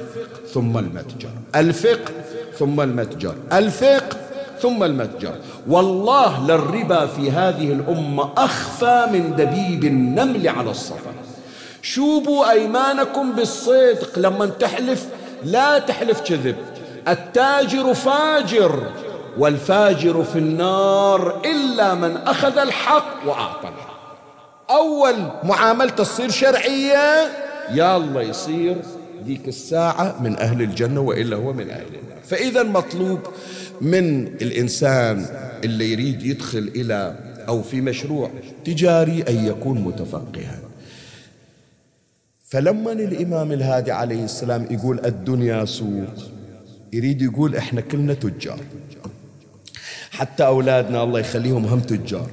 [0.54, 1.30] ثم المتجر.
[1.56, 2.12] الفقه
[2.60, 3.36] ثم المتجر.
[3.54, 4.18] الفقه
[4.62, 5.36] ثم المتجر.
[5.68, 11.12] والله للربا في هذه الأمة أخفى من دبيب النمل على الصفا.
[11.82, 15.08] شوبوا أيمانكم بالصدق لما تحلف
[15.44, 16.56] لا تحلف كذب.
[17.08, 18.84] التاجر فاجر
[19.38, 23.92] والفاجر في النار إلا من أخذ الحق وأعطى الحق.
[24.70, 27.32] أول معاملة تصير شرعية
[27.70, 28.76] الله يصير
[29.26, 32.18] ذيك الساعة من أهل الجنة وإلا هو من أهل النار.
[32.24, 33.20] فإذا مطلوب
[33.82, 35.26] من الإنسان
[35.64, 37.16] اللي يريد يدخل إلى
[37.48, 38.30] أو في مشروع
[38.66, 40.60] تجاري أن يكون متفقها.
[42.52, 46.14] فلما الإمام الهادي عليه السلام يقول الدنيا سوق
[46.94, 48.60] يريد يقول إحنا كلنا تجار.
[50.12, 52.28] حتى أولادنا الله يخليهم هم تجار.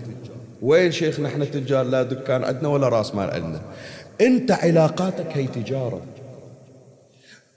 [0.62, 3.60] وين شيخنا إحنا تجار؟ لا دكان عندنا ولا راس مال عندنا.
[4.20, 6.00] أنت علاقاتك هي تجارة.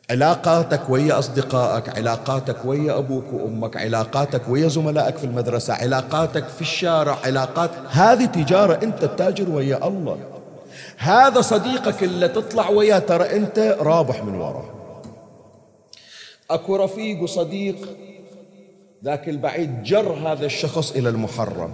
[0.10, 7.18] علاقاتك ويا أصدقائك علاقاتك ويا أبوك وأمك علاقاتك ويا زملائك في المدرسة علاقاتك في الشارع
[7.26, 10.41] علاقات هذه تجارة أنت التاجر ويا الله.
[10.98, 14.70] هذا صديقك اللي تطلع وياه ترى أنت رابح من وراه.
[16.50, 17.76] أكو رفيق وصديق
[19.04, 21.74] ذاك البعيد جر هذا الشخص إلى المحرم.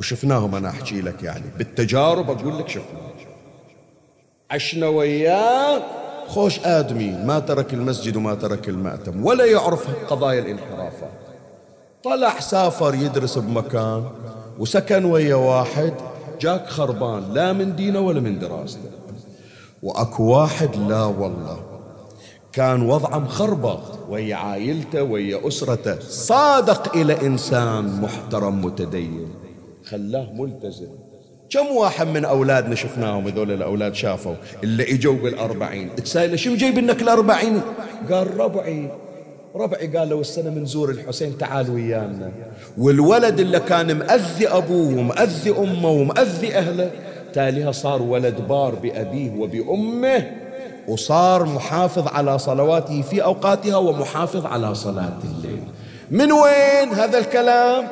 [0.00, 1.44] وشفناهم أنا أحكي لك يعني.
[1.58, 3.14] بالتجارب أقول لك شفناه.
[4.50, 5.82] عشنا وياه.
[6.28, 7.10] خوش آدمي.
[7.10, 11.10] ما ترك المسجد وما ترك المأتم ولا يعرف قضايا الانحرافات.
[12.04, 14.10] طلع سافر يدرس بمكان
[14.58, 15.94] وسكن ويا واحد.
[16.40, 18.90] جاك خربان لا من دينه ولا من دراسته.
[19.82, 21.60] وأكو واحد لا والله
[22.52, 29.28] كان وضعه مخربط ويا عائلته ويا أسرته صادق إلى إنسان محترم متدين
[29.84, 30.88] خلاه ملتزم.
[31.50, 37.02] كم واحد من أولادنا شفناهم هذول الأولاد شافوا اللي إجوا بالأربعين تسأله شو جايب لك
[37.02, 37.60] الأربعين؟
[38.10, 38.90] قال ربعي.
[39.56, 42.32] ربعي قال لو السنة من زور الحسين تعال ويانا.
[42.78, 46.90] والولد اللي كان مأذي أبوه ومأذي أمه ومأذي أهله
[47.32, 50.30] تاليها صار ولد بار بأبيه وبأمه
[50.88, 55.62] وصار محافظ على صلواته في أوقاتها ومحافظ على صلاة الليل.
[56.10, 57.84] من وين هذا الكلام؟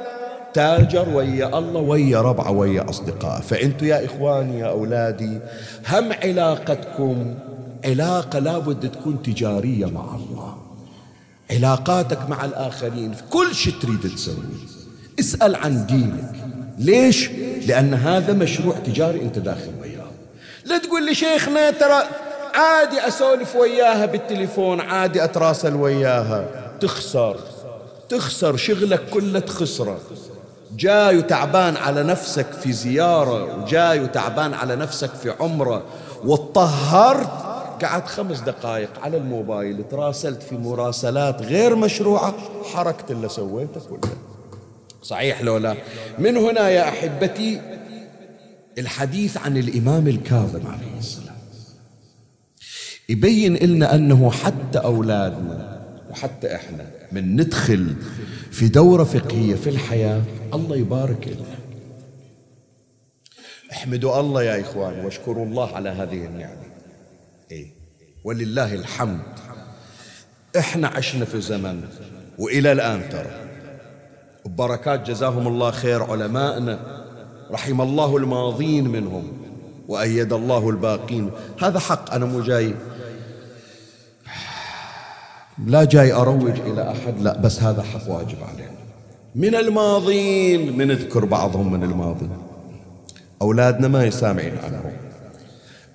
[0.54, 3.40] تاجر ويا الله ويا ربعه ويا أصدقاء.
[3.40, 5.38] فأنتوا يا إخواني يا أولادي
[5.88, 7.34] هم علاقتكم؟
[7.84, 10.61] علاقة لابد تكون تجارية مع الله.
[11.52, 14.34] علاقاتك مع الآخرين في كل شيء تريد تسوي
[15.20, 16.32] اسأل عن دينك.
[16.78, 17.30] ليش؟
[17.66, 20.06] لأن هذا مشروع تجاري أنت داخل وياه.
[20.64, 22.02] لا تقول لي شيخنا ترى
[22.54, 26.48] عادي أسولف وياها بالتليفون عادي أتراسل وياها.
[26.80, 27.36] تخسر.
[28.08, 30.00] تخسر شغلك كله تخسره.
[30.76, 35.82] جاي وتعبان على نفسك في زيارة وجاي وتعبان على نفسك في عمرة
[36.24, 37.51] وطهرت
[37.84, 44.12] قعدت خمس دقائق على الموبايل تراسلت في مراسلات غير مشروعة حركت اللي سويته كله.
[45.02, 45.76] صحيح لو لا؟
[46.18, 47.60] من هنا يا أحبتي
[48.78, 51.36] الحديث عن الإمام الكاظم عليه السلام.
[53.08, 57.94] يبين لنا أنه حتى أولادنا وحتى إحنا من ندخل
[58.50, 60.22] في دورة فقهية في الحياة
[60.54, 61.58] الله يبارك لنا
[63.72, 66.62] احمدوا الله يا إخوان واشكروا الله على هذه النعمة.
[67.50, 67.81] إيه؟
[68.24, 69.20] ولله الحمد.
[70.58, 71.84] إحنا عشنا في زمن
[72.38, 73.30] وإلى الآن ترى.
[74.44, 77.04] وبركات جزاهم الله خير علمائنا
[77.50, 79.32] رحم الله الماضين منهم
[79.88, 81.30] وأيد الله الباقين.
[81.62, 82.74] هذا حق أنا مو جاي.
[85.66, 88.82] لا جاي أروج إلى أحد لا بس هذا حق واجب علينا.
[89.34, 92.28] من الماضين من نذكر بعضهم من الماضي.
[93.42, 94.92] أولادنا ما يسامعين عنهم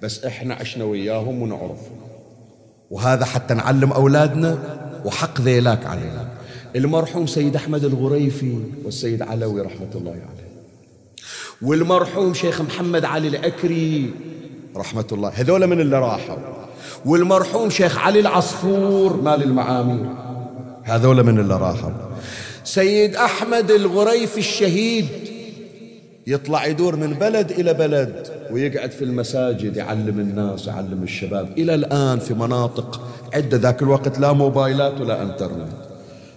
[0.01, 2.07] بس إحنا عشنا وياهم ونعرفهم.
[2.91, 4.57] وهذا حتى نعلم أولادنا
[5.05, 6.27] وحق ذيلاك علينا.
[6.75, 10.47] المرحوم سيد أحمد الغريفي والسيد علوي رحمة الله عليه.
[11.61, 14.13] والمرحوم شيخ محمد علي العكري
[14.75, 15.29] رحمة الله.
[15.29, 16.38] هذول من اللي راحوا.
[17.05, 20.09] والمرحوم شيخ علي العصفور مال المعامير.
[20.83, 21.91] هذول من اللي راحوا.
[22.63, 25.07] سيد أحمد الغريف الشهيد
[26.28, 31.49] يطلع يدور من بلد إلى بلد ويقعد في المساجد يعلم الناس يعلم الشباب.
[31.57, 33.01] إلى الآن في مناطق
[33.34, 35.71] عدة ذاك الوقت لا موبايلات ولا إنترنت.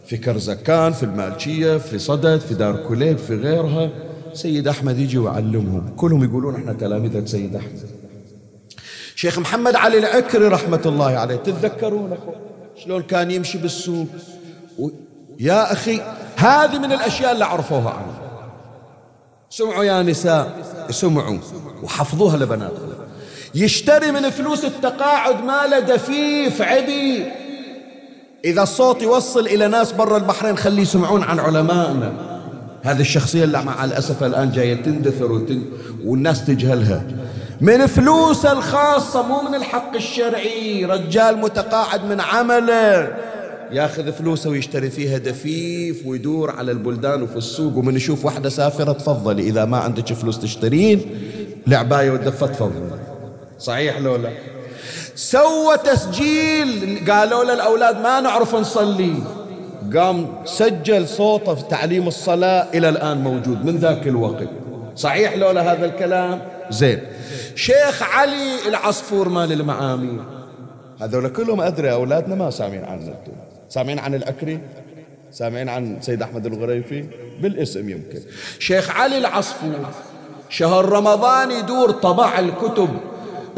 [0.06, 3.90] في كرزكان في المالشية في صدد في دار كليب في غيرها.
[4.32, 5.92] سيد أحمد يجي ويعلمهم.
[5.96, 7.80] كلهم يقولون إحنا تلامذة سيد أحمد.
[9.14, 11.36] شيخ محمد علي العكري رحمة الله عليه.
[11.36, 12.16] تتذكرون
[12.84, 14.06] شلون كان يمشي بالسوق؟
[14.78, 14.88] و...
[15.40, 16.00] يا أخي
[16.36, 18.19] هذه من الأشياء اللي عرفوها عنه
[19.52, 20.52] سمعوا يا نساء
[20.90, 21.38] سمعوا.
[21.82, 22.92] وحفظوها لبناتكم
[23.54, 27.26] يشتري من فلوس التقاعد ماله دفيف عبي
[28.44, 32.12] إذا الصوت يوصل إلى ناس برا البحرين خليه يسمعون عن علمائنا.
[32.82, 35.62] هذه الشخصية اللي مع الأسف الآن جاية تندثر وتن...
[36.04, 37.02] والناس تجهلها.
[37.60, 40.84] من فلوسه الخاصة مو من الحق الشرعي.
[40.84, 43.16] رجال متقاعد من عمله.
[43.72, 49.42] ياخذ فلوسه ويشتري فيها دفيف ويدور على البلدان وفي السوق ومن يشوف واحدة سافرة تفضلي
[49.42, 51.00] إذا ما عندك فلوس تشترين
[51.68, 53.00] العباية والدفة تفضلي
[53.58, 54.30] صحيح لو لا؟
[55.14, 57.00] سوى تسجيل.
[57.10, 59.14] قالوا له الأولاد ما نعرف نصلي.
[59.94, 64.48] قام سجل صوته في تعليم الصلاة إلى الآن موجود من ذاك الوقت.
[64.96, 67.00] صحيح لولا هذا الكلام؟ زين.
[67.54, 70.20] شيخ علي العصفور مال المعامي.
[71.00, 73.14] هذول كلهم أدري أولادنا ما سامعين عنه.
[73.70, 74.60] سامعين عن العكري
[75.32, 77.04] سامعين عن سيد أحمد الغريفي؟
[77.42, 78.20] بالاسم يمكن.
[78.58, 79.86] شيخ علي العصفور
[80.48, 82.88] شهر رمضان يدور طبع الكتب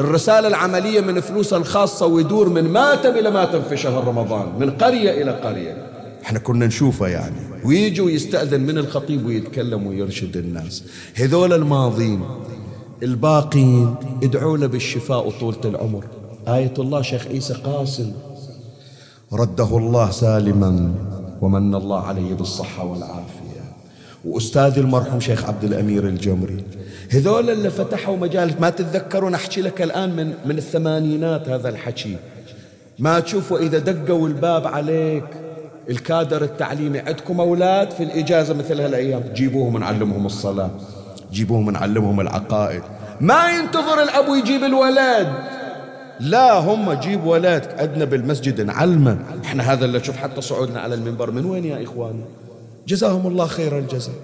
[0.00, 5.22] الرسالة العملية من فلوسه الخاصة ويدور من ماتم إلى ماتم في شهر رمضان من قرية
[5.22, 5.86] إلى قرية.
[6.22, 7.36] إحنا كنا نشوفه يعني.
[7.64, 10.84] ويجي ويستأذن من الخطيب ويتكلم ويرشد الناس.
[11.14, 12.24] هذول الماضين
[13.02, 16.04] الباقين ادعوا له بالشفاء وطولة العمر.
[16.48, 18.12] آية الله شيخ عيسى قاسم
[19.32, 20.94] رده الله سالما
[21.40, 23.62] ومن الله عليه بالصحة والعافية.
[24.24, 26.64] وأستاذي المرحوم شيخ عبد الأمير الجمري
[27.10, 32.16] هذول اللي فتحوا مجال ما تتذكرون أحكي لك الآن من, من الثمانينات هذا الحكي.
[32.98, 35.24] ما تشوفوا إذا دقوا الباب عليك
[35.90, 40.70] الكادر التعليمي عندكم أولاد في الإجازة مثل هالأيام؟ جيبوهم نعلمهم الصلاة
[41.32, 42.82] جيبوهم نعلمهم العقائد.
[43.20, 45.32] ما ينتظر الأب يجيب الولد.
[46.22, 49.18] لا هم جيب ولد عندنا بالمسجد نعلمه.
[49.44, 51.30] إحنا هذا اللي شوف حتى صعودنا على المنبر.
[51.30, 52.24] من وين يا إخواني
[52.88, 54.14] جزاهم الله خير الجزاء.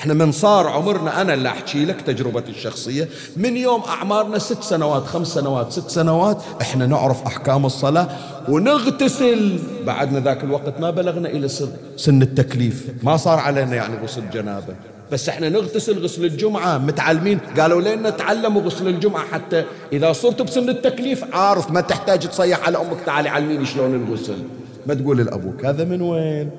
[0.00, 3.08] إحنا من صار عمرنا أنا اللي أحكي لك تجربتي الشخصية.
[3.36, 8.08] من يوم أعمارنا ست سنوات خمس سنوات ست سنوات إحنا نعرف أحكام الصلاة
[8.48, 9.58] ونغتسل.
[9.86, 11.48] بعدنا ذاك الوقت ما بلغنا إلى
[11.96, 12.90] سن التكليف.
[13.02, 14.74] ما صار علينا يعني غسل جنابة.
[15.12, 17.38] بس إحنا نغتسل غسل الجمعة متعلمين.
[17.58, 22.78] قالوا لنا تعلموا غسل الجمعة حتى إذا صرتوا بسن التكليف عارف ما تحتاج تصيح على
[22.78, 23.00] أمك.
[23.06, 24.38] تعالي علميني شلون الغسل
[24.86, 26.50] ما تقول لأبوك هذا من وين؟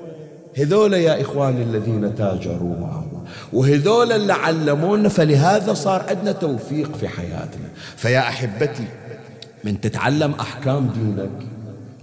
[0.56, 3.22] هذول يا إخواني الذين تاجروا مع الله
[3.52, 7.68] وهذول اللي علمونا فلهذا صار عندنا توفيق في حياتنا.
[7.96, 8.84] فيا أحبتي
[9.64, 11.30] من تتعلم أحكام دينك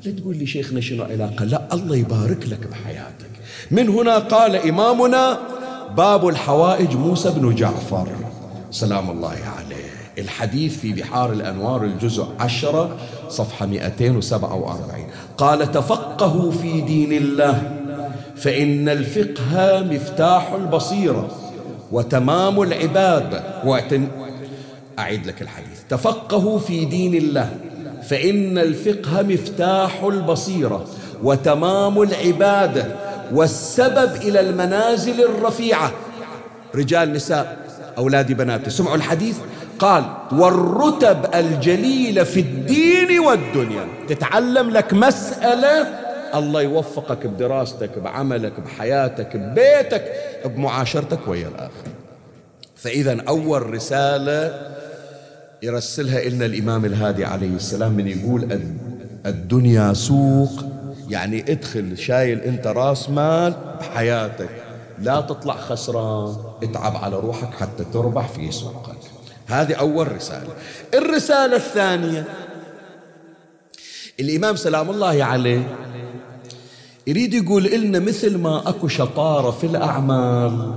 [0.05, 3.31] لا تقول لي شيخنا شنو علاقة لا الله يبارك لك بحياتك.
[3.71, 5.39] من هنا قال إمامنا
[5.97, 8.07] باب الحوائج موسى بن جعفر.
[8.71, 9.85] سلام الله عليه.
[10.17, 12.97] الحديث في بحار الأنوار الجزء عشرة
[13.29, 15.05] صفحة 247
[15.37, 17.61] قال تفقهوا في دين الله
[18.35, 21.27] فإن الفقه مفتاح البصيرة
[21.91, 24.07] وتمام العبادة واعتن...
[24.99, 25.83] أعيد لك الحديث.
[25.89, 27.49] تفقهوا في دين الله
[28.03, 30.85] فإن الفقه مفتاح البصيرة
[31.23, 35.91] وتمام العبادة والسبب إلى المنازل الرفيعة.
[36.75, 37.57] رجال نساء
[37.97, 39.37] أولادي بناتي سمعوا الحديث؟
[39.79, 43.87] قال والرتب الجليلة في الدين والدنيا.
[44.07, 45.87] تتعلم لك مسألة؟
[46.35, 50.11] الله يوفقك بدراستك بعملك بحياتك ببيتك
[50.45, 51.87] بمعاشرتك ويا الآخر.
[52.75, 54.53] فإذا أول رسالة
[55.63, 58.59] يرسلها لنا الإمام الهادي عليه السلام من يقول
[59.25, 60.63] الدنيا سوق
[61.09, 64.63] يعني ادخل شايل انت راس مال بحياتك.
[64.99, 68.97] لا تطلع خسران اتعب على روحك حتى تربح في سوقك.
[69.47, 70.53] هذه أول رسالة.
[70.93, 72.25] الرسالة الثانية.
[74.19, 75.75] الإمام سلام الله عليه
[77.07, 80.73] يريد يقول لنا مثل ما أكو شطارة في الأعمال.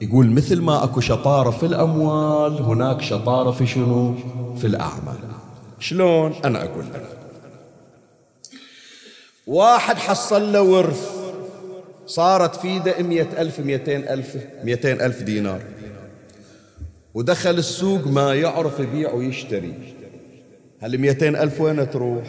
[0.00, 4.14] يقول مثل ما أكو شطارة في الأموال هناك شطارة في شنو؟
[4.56, 5.18] في الأعمال.
[5.80, 7.17] شلون؟ أنا أقول لك.
[9.48, 11.10] واحد حصل له ورث
[12.06, 15.60] صارت ألف ميتين ألف ميتين ألف دينار.
[17.14, 19.74] ودخل السوق ما يعرف يبيع ويشتري.
[20.80, 22.24] هل ميتين ألف وين تروح؟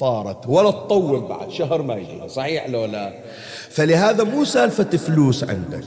[0.00, 0.46] طارت.
[0.46, 3.12] ولا تطول بعد شهر ما يجي صحيح لو لا؟
[3.70, 5.84] فلهذا مو سالفة فلوس عندك.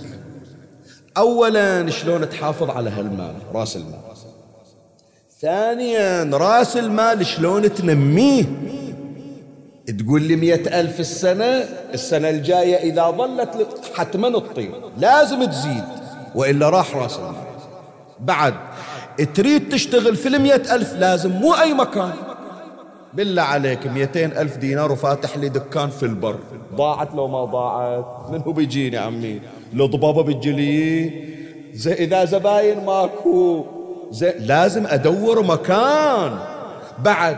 [1.17, 3.99] أولا شلون تحافظ على هالمال؟ رأس المال.
[5.41, 8.45] ثانيا رأس المال شلون تنميه؟
[9.97, 11.63] تقول لي مئة ألف السنة
[11.93, 15.83] السنة الجاية إذا ظلت حتما تطير لازم تزيد
[16.35, 17.33] وإلا راح رأس المال.
[18.19, 18.53] بعد
[19.35, 22.13] تريد تشتغل في المئة ألف لازم مو أي مكان.
[23.13, 26.39] بالله عليك مئتين ألف دينار وفاتح لي دكان في البر.
[26.75, 28.05] ضاعت لو ما ضاعت.
[28.31, 29.41] من هو بيجيني عمي؟
[29.73, 31.11] لو ضبابة بتجلي
[31.73, 33.65] زي إذا زباين ماكو.
[34.11, 36.39] زي لازم أدور مكان.
[36.99, 37.37] بعد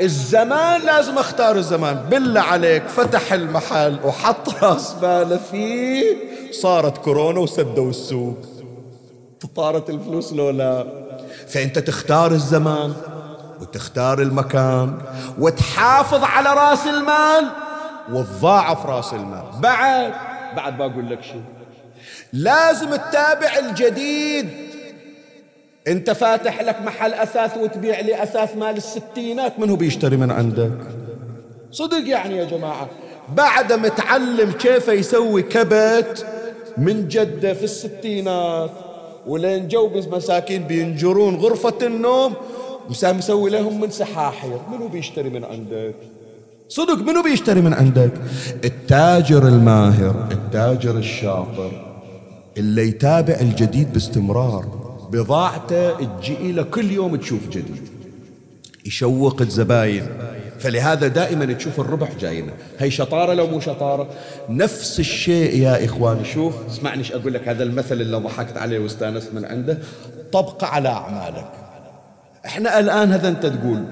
[0.00, 1.94] الزمان لازم أختار الزمان.
[2.10, 6.16] بالله عليك فتح المحل وحط راس ماله فيه.
[6.52, 8.38] صارت كورونا وسدوا السوق.
[9.56, 10.86] طارت الفلوس لو لا
[11.48, 12.94] فأنت تختار الزمان
[13.60, 14.98] وتختار المكان
[15.38, 17.46] وتحافظ على راس المال
[18.12, 19.44] وتضاعف راس المال.
[19.60, 20.12] بعد
[20.56, 21.42] بعد بقول لك شيء
[22.32, 24.71] لازم تتابع الجديد.
[25.88, 30.78] انت فاتح لك محل اثاث وتبيع لي اثاث مال الستينات من هو بيشتري من عندك
[31.72, 32.88] صدق يعني يا جماعة.
[33.36, 36.26] بعد متعلم كيف يسوي كبت
[36.78, 38.70] من جدة في الستينات
[39.26, 42.34] ولين جو مساكين بينجرون غرفة النوم
[43.02, 44.58] مسوي لهم من سحاحير.
[44.72, 45.94] منو بيشتري من عندك؟
[46.68, 48.12] صدق منو بيشتري من عندك؟
[48.64, 51.70] التاجر الماهر التاجر الشاطر
[52.56, 54.81] اللي يتابع الجديد باستمرار.
[55.12, 57.88] بضاعته تجي له كل يوم تشوف جديد.
[58.86, 60.06] يشوق الزباين.
[60.58, 62.52] فلهذا دائما تشوف الربح جاينا.
[62.78, 64.08] هي شطارة لو مو شطارة؟
[64.48, 69.44] نفس الشيء يا إخواني شوف اسمعني أقول لك هذا المثل اللي ضحكت عليه واستانست من
[69.44, 69.78] عنده.
[70.32, 71.52] طبق على أعمالك.
[72.46, 73.84] إحنا الآن هذا أنت تقول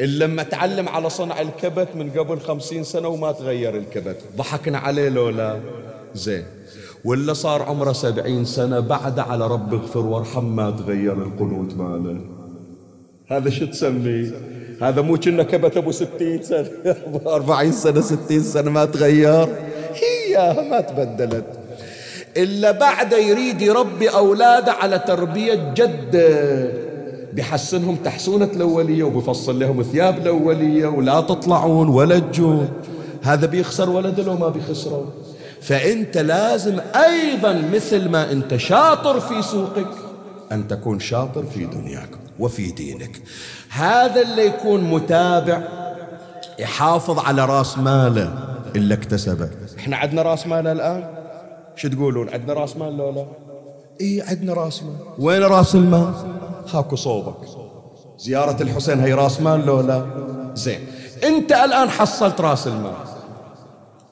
[0.00, 4.16] لما تعلم على صنع الكبت من قبل خمسين سنة وما تغير الكبت.
[4.36, 5.60] ضحكنا عليه لولا؟
[6.14, 6.44] زين.
[7.04, 12.20] ولا صار عمره سبعين سنة بعد على رب اغفر وارحم ما تغير القنوت ماله.
[13.28, 14.32] هذا شو تسميه
[14.82, 16.68] هذا مو كنا كبت أبو ستين سنة.
[17.06, 19.48] أبو أربعين سنة ستين سنة ما تغير.
[19.94, 21.44] هي ما تبدلت.
[22.36, 26.72] إلا بعد يريد يربي أولاده على تربية جده
[27.32, 32.68] بحسنهم تحسونة الأولية وبفصل لهم ثياب الأولية ولا تطلعون ولا تجون.
[33.22, 35.12] هذا بيخسر ولده لو ما بيخسره.
[35.62, 39.90] فأنت لازم أيضا مثل ما أنت شاطر في سوقك
[40.52, 43.22] أن تكون شاطر في دنياك وفي دينك.
[43.70, 45.62] هذا اللي يكون متابع
[46.58, 48.38] يحافظ على رأس ماله
[48.76, 49.50] اللي اكتسبه.
[49.78, 51.04] إحنا عندنا رأس مال الآن؟
[51.76, 53.26] شو تقولون؟ عندنا رأس مال لو لا؟
[54.00, 54.96] إي عندنا رأس مال.
[55.18, 56.12] وين رأس المال؟
[56.72, 57.48] هاكو صوبك.
[58.18, 60.06] زيارة الحسين هي رأس مال لو لا؟
[60.54, 60.80] زين.
[61.24, 63.07] أنت الآن حصلت رأس المال.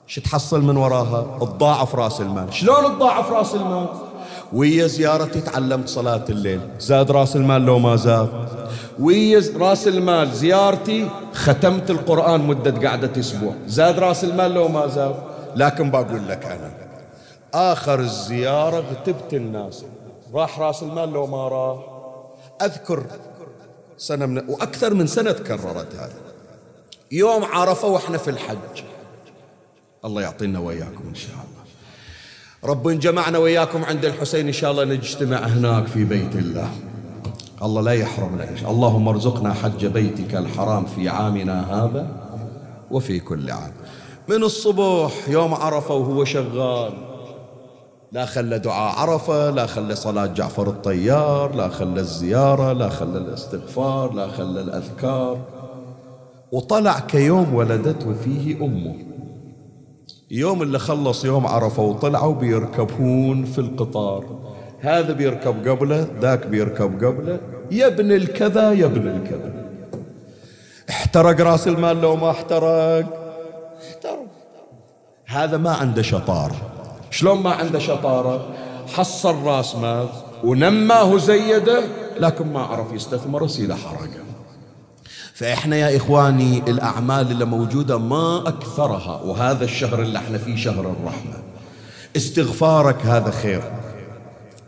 [0.07, 2.55] شو تحصل من وراها؟ تضاعف راس المال.
[2.55, 3.89] شلون تضاعف راس المال؟
[4.53, 6.61] ويا زيارتي تعلمت صلاة الليل.
[6.81, 8.29] زاد راس المال لو ما زاد؟
[8.99, 13.55] ويا راس المال زيارتي ختمت القرآن مدة قعدة أسبوع.
[13.67, 15.15] زاد راس المال لو ما زاد؟
[15.57, 16.71] لكن بقول لك أنا
[17.55, 19.85] آخر الزيارة غتبت الناس.
[20.35, 21.79] راح راس المال لو ما راح
[22.63, 23.05] أذكر
[23.99, 26.21] سنة من وأكثر من سنة تكررت هذا
[27.13, 28.83] يوم عرفة وإحنا في الحج.
[30.07, 31.63] الله يعطينا وإياكم إن شاء الله.
[32.65, 36.71] رب جمعنا وإياكم عند الحسين إن شاء الله نجتمع هناك في بيت الله.
[37.63, 38.89] الله لا يحرمنا إن شاء الله.
[38.89, 42.09] اللهم ارزقنا حج بيتك الحرام في عامنا هذا
[42.91, 43.73] وفي كل عام.
[44.29, 46.93] من الصبح يوم عرفة وهو شغال
[48.13, 54.13] لا خلى دعاء عرفة لا خلى صلاة جعفر الطيار لا خلى الزيارة لا خلى الاستغفار
[54.13, 55.39] لا خلى الأذكار.
[56.53, 59.16] وطلع كيوم ولدته فيه أمه.
[60.31, 64.25] يوم اللي خلص يوم عرفة وطلعوا بيركبون في القطار.
[64.81, 67.41] هذا بيركب قبله ذاك بيركب قبله.
[67.71, 69.67] يا ابن الكذا يا ابن الكذا.
[70.91, 73.07] احترق راس المال لو ما احترق.
[73.89, 74.27] احترق.
[75.27, 76.57] هذا ما عنده شطاره
[77.11, 78.55] شلون ما عنده شطارة؟
[78.95, 80.09] حصل راس مال
[80.45, 81.83] ونماه زيده
[82.21, 84.16] لكن ما عرف يستثمر يصير حرقه
[85.37, 91.43] فإحنا يا إخواني الأعمال اللي موجودة ما أكثرها وهذا الشهر اللي إحنا فيه شهر الرحمة.
[92.17, 93.63] استغفارك هذا خير.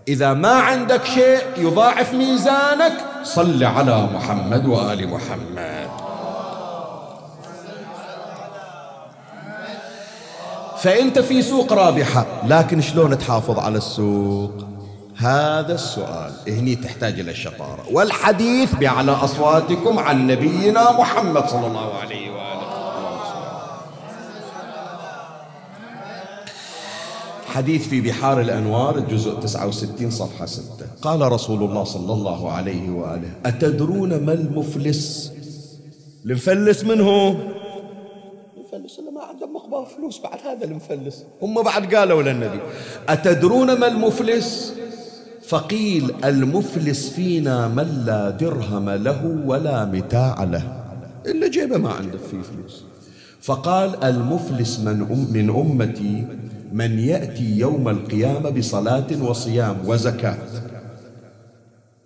[0.08, 2.92] إذا ما عندك شيء يضاعف ميزانك
[3.22, 5.88] صل على محمد وآل محمد.
[10.78, 14.52] فأنت في سوق رابحة لكن شلون تحافظ على السوق؟
[15.18, 16.32] هذا السؤال.
[16.48, 22.68] هني تحتاج إلى الشطارة والحديث بأعلى أصواتكم عن نبينا محمد صلى الله عليه وآله.
[27.46, 30.62] حديث في بحار الأنوار الجزء 69 صفحة 6
[31.02, 35.32] قال رسول الله صلى الله عليه وآله أتدرون ما المفلس؟
[36.24, 41.24] المفلس من هو؟ المفلس اللي ما عنده مقبار فلوس بعد هذا المفلس.
[41.42, 42.60] هم بعد قالوا للنبي
[43.08, 44.74] أتدرون ما المفلس؟
[45.48, 50.84] فقيل المفلس فينا من لا درهم له ولا متاع له.
[51.26, 52.84] إلا جيبه ما عنده فيه فلوس.
[53.40, 56.26] فقال المفلس من, أم من أمتي
[56.72, 60.38] من يأتي يوم القيامة بصلاة وصيام وزكاة.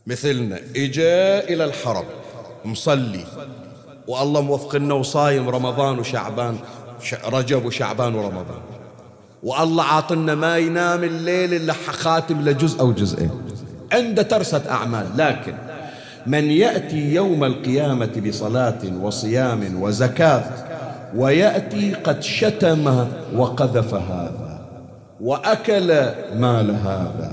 [0.07, 2.05] مثلنا إجا إلى الحرم
[2.65, 3.25] مصلي.
[4.09, 6.57] والله موفقنا وصايم رمضان وشعبان
[7.25, 8.63] رجب وشعبان ورمضان.
[9.43, 13.31] والله عاطلنا ما ينام الليل إلا خاتم لجزء أو جزئين.
[13.93, 15.07] عنده ترسة أعمال.
[15.17, 15.55] لكن
[16.27, 20.45] من يأتي يوم القيامة بصلاة وصيام وزكاة
[21.17, 24.61] ويأتي قد شتم وقذف هذا
[25.21, 25.89] وأكل
[26.37, 27.33] مال هذا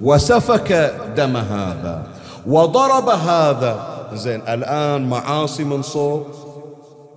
[0.00, 2.06] وسفك دم هذا
[2.46, 3.92] وضرب هذا.
[4.14, 6.26] زين الآن معاصي من صوب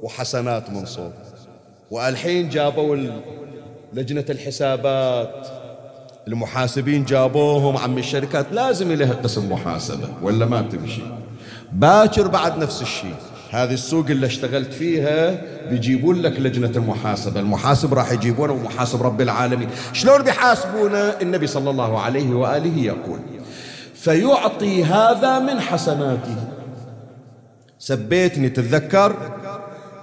[0.02, 1.12] وحسنات من صوب
[1.92, 2.96] والحين جابوا
[3.96, 5.48] لجنة الحسابات.
[6.28, 11.02] المحاسبين جابوهم عم الشركات لازم لها قسم محاسبة ولا ما تمشي؟
[11.74, 13.16] باكر بعد نفس الشيء.
[13.52, 17.40] هذه السوق اللي اشتغلت فيها بيجيبون لك لجنة المحاسبة.
[17.40, 19.70] المحاسب راح يجيبونه ومحاسب رب العالمين.
[19.94, 23.20] شلون بيحاسبونه؟ النبي صلى الله عليه وآله يقول
[23.94, 26.36] فيعطي هذا من حسناته.
[27.80, 29.16] سبيتني تتذكر؟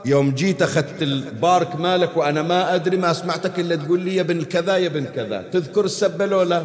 [0.04, 4.44] يوم جيت أخذت البارك مالك وأنا ما أدري ما سمعتك إلا تقول لي يا ابن
[4.44, 5.44] كذا يا ابن كذا.
[5.52, 6.62] تذكر السبة لو لا؟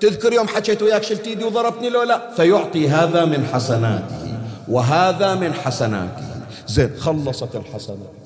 [0.00, 4.34] تذكر يوم حكيت وياك شلت ايدي وضربتني لو لا؟ فيعطي هذا من حسناته
[4.68, 6.24] وهذا من حسناته.
[6.66, 8.16] زين خلصت الحسنات.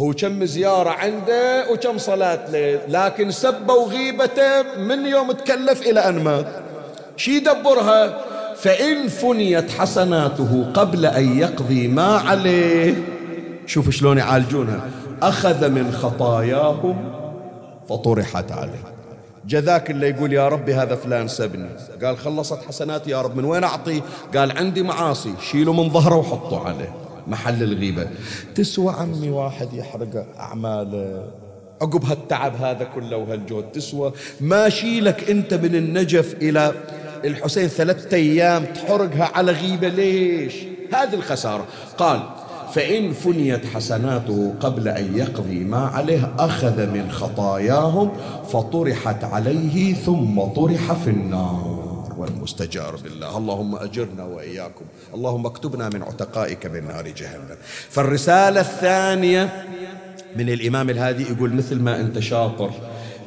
[0.00, 6.24] هو كم زيارة عنده وكم صلاة ليل لكن سبه وغيبته من يوم تكلف إلى أن
[6.24, 6.46] مات.
[7.16, 8.18] شي يدبرها؟
[8.56, 13.17] فإن فنيت حسناته قبل أن يقضي ما عليه.
[13.68, 14.80] شوف شلون يعالجونها.
[15.22, 17.12] أخذ من خطاياهم
[17.88, 18.84] فطرحت عليه.
[19.46, 21.68] جذاك اللي يقول يا ربي هذا فلان سبني.
[22.04, 24.02] قال خلصت حسناتي يا رب من وين أعطي؟
[24.36, 25.34] قال عندي معاصي.
[25.50, 26.94] شيلوا من ظهره وحطوا عليه.
[27.26, 28.06] محل الغيبة.
[28.54, 31.24] تسوى عمي واحد يحرق أعماله.
[31.82, 34.12] عقب هالتعب هذا كله وهالجهد تسوى.
[34.40, 36.72] ما شيلك أنت من النجف إلى
[37.24, 39.88] الحسين ثلاثة أيام تحرقها على غيبة.
[39.88, 40.54] ليش؟
[40.94, 41.64] هذه الخسارة.
[41.98, 42.20] قال
[42.72, 48.10] فإن فنيت حسناته قبل أن يقضي ما عليه أخذ من خطاياهم
[48.52, 51.88] فطرحت عليه ثم طرح في النار.
[52.18, 53.38] والمستجار بالله.
[53.38, 54.84] اللهم أجرنا وإياكم.
[55.14, 57.56] اللهم اكتبنا من عتقائك من نار جهنم.
[57.88, 59.64] فالرسالة الثانية
[60.36, 62.70] من الإمام الهادي يقول مثل ما أنت شاطر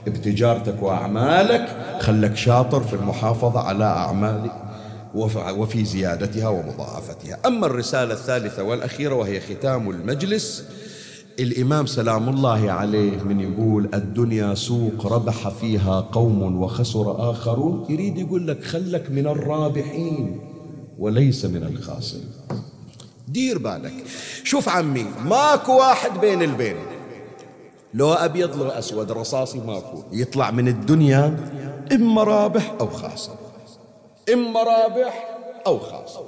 [0.08, 4.71] بتجارتك وأعمالك خلك شاطر في المحافظة على أعمالك.
[5.16, 7.40] وفي زيادتها ومضاعفتها.
[7.46, 10.64] أما الرسالة الثالثة والأخيرة وهي ختام المجلس
[11.40, 17.86] الإمام سلام الله عليه من يقول الدنيا سوق ربح فيها قوم وخسر آخرون.
[17.90, 20.40] يريد يقول لك خلك من الرابحين
[21.00, 22.30] وليس من الخاسرين.
[23.28, 23.94] دير بالك.
[24.44, 26.76] شوف عمي ماكو واحد بين البين.
[27.94, 30.04] لو أبيض لو أسود رصاصي ماكو.
[30.12, 31.38] يطلع من الدنيا
[31.92, 33.36] إما رابح أو خاسر.
[34.34, 36.26] إما رابح أو خاسر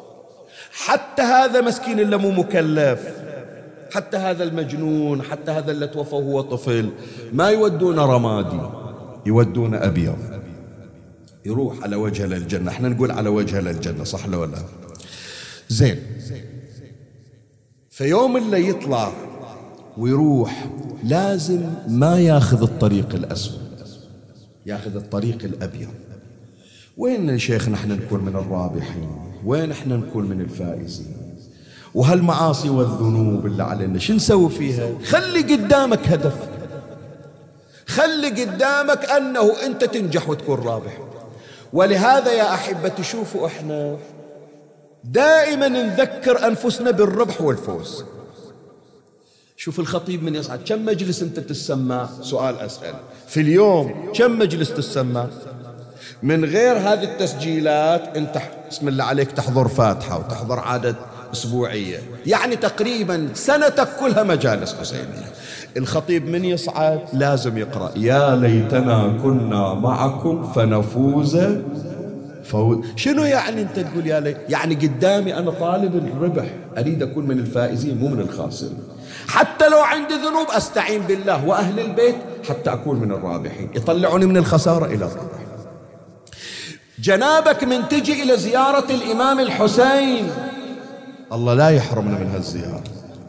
[0.71, 3.23] حتى هذا مسكين اللي مو مكلف.
[3.93, 6.89] حتى هذا المجنون حتى هذا اللي توفى وهو طفل.
[7.33, 8.61] ما يودون رمادي
[9.25, 10.17] يودون أبيض.
[11.45, 12.71] يروح على وجهه للجنة.
[12.71, 14.57] إحنا نقول على وجهه للجنة صح لو لا
[15.69, 15.99] زين.
[17.89, 19.11] فيوم اللي يطلع
[19.97, 20.65] ويروح
[21.03, 23.83] لازم ما ياخذ الطريق الأسود.
[24.65, 25.89] ياخذ الطريق الأبيض.
[26.97, 29.09] وين يا شيخ نحن نكون من الرابحين؟
[29.45, 31.37] وين إحنا نكون من الفائزين؟
[31.93, 36.35] وهالمعاصي والذنوب اللي علينا شو نسوي فيها؟ خلي قدامك هدف.
[37.87, 40.97] خلي قدامك أنه أنت تنجح وتكون رابح.
[41.73, 43.97] ولهذا يا أحبة تشوفوا إحنا
[45.03, 48.03] دائما نذكر أنفسنا بالربح والفوز.
[49.57, 52.95] شوف الخطيب من يصعد كم مجلس أنت تسمع سؤال أسأل.
[53.27, 55.27] في اليوم كم مجلس تسمع
[56.23, 60.95] من غير هذه التسجيلات أنت بسم الله عليك تحضر فاتحة وتحضر عادة
[61.33, 61.97] أسبوعية.
[62.25, 65.31] يعني تقريبا سنتك كلها مجالس حسينية.
[65.77, 67.91] الخطيب من يصعد؟ لازم يقرأ.
[67.95, 71.37] يا ليتنا كنا معكم فنفوز
[72.43, 76.45] فوز شنو يعني أنت تقول يا ليت يعني قدامي أنا طالب الربح.
[76.77, 78.79] أريد أكون من الفائزين مو من الخاسرين.
[79.27, 82.15] حتى لو عندي ذنوب أستعين بالله وأهل البيت
[82.49, 83.69] حتى أكون من الرابحين.
[83.75, 85.42] يطلعني من الخسارة إلى الربح
[86.99, 90.31] جنابك من تجي إلى زيارة الإمام الحسين.
[91.33, 92.83] الله لا يحرمنا من هالزيارة.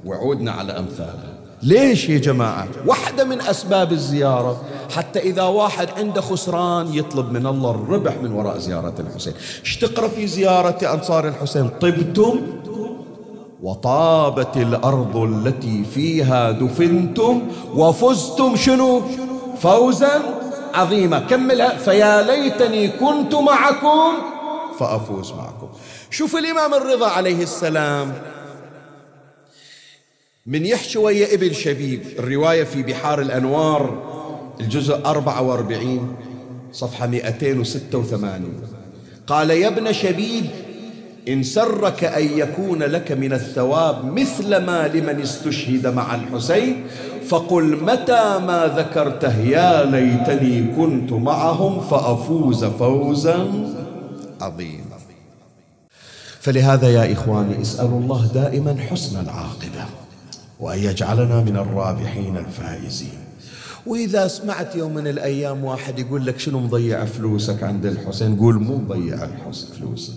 [0.05, 1.35] وعودنا على أمثاله.
[1.63, 4.61] ليش يا جماعة؟ واحدة من أسباب الزيارة
[4.97, 9.33] حتى إذا واحد عنده خسران يطلب من الله الربح من وراء زيارة الحسين.
[9.65, 12.41] إيش تقرأ في زيارة أنصار الحسين؟ طبتم
[13.63, 17.43] وطابت الأرض التي فيها دفنتم
[17.75, 19.03] وفزتم شنو؟
[19.61, 20.23] فوزا
[20.75, 21.77] عظيما كملها.
[21.77, 24.13] فيا ليتني كنت معكم
[24.79, 25.69] فأفوز معكم.
[26.11, 28.13] شوف الإمام الرضا عليه السلام.
[30.47, 32.03] من يحكي ويا ابن شبيب.
[32.19, 34.15] الرواية في بحار الأنوار
[34.61, 36.17] الجزء 44
[36.73, 38.63] صفحة 286
[39.27, 40.47] قال يا ابن شبيب
[41.29, 46.87] إن سرك أن يكون لك من الثواب مثل ما لمن استشهد مع الحسين
[47.29, 53.49] فقل متى ما ذكرته يا ليتني كنت معهم فأفوز فوزا
[54.41, 54.85] عظيما.
[56.41, 59.85] فلهذا يا إخواني اسألوا الله دائما حسن العاقبة
[60.61, 63.19] وأن يجعلنا من الرابحين الفائزين.
[63.87, 68.77] وإذا سمعت يوم من الأيام واحد يقول لك شنو مضيع فلوسك عند الحسين؟ قول مو
[68.77, 70.13] مضيع الحسن فلوسي.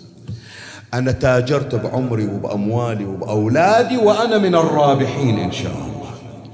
[0.93, 5.96] أنا تاجرت بعمري وبأموالي وبأولادي وأنا من الرابحين إن شاء الله.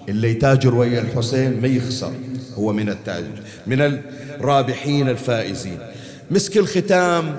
[0.10, 2.12] اللي يتاجر ويا الحسين ما يخسر
[2.58, 5.78] هو من التاجر من الرابحين الفائزين.
[6.32, 7.36] مسك الختام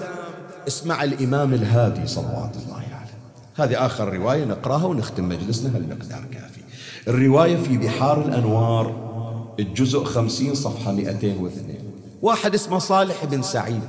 [0.69, 2.87] اسمع الإمام الهادي صلوات الله عليه.
[2.89, 3.11] يعني.
[3.57, 6.61] هذه آخر رواية نقرأها ونختم مجلسنا هالمقدار كافي.
[7.09, 9.05] الرواية في بحار الأنوار
[9.61, 11.51] الجزء خمسين صفحة 202
[12.23, 13.89] واحد اسمه صالح بن سعيد.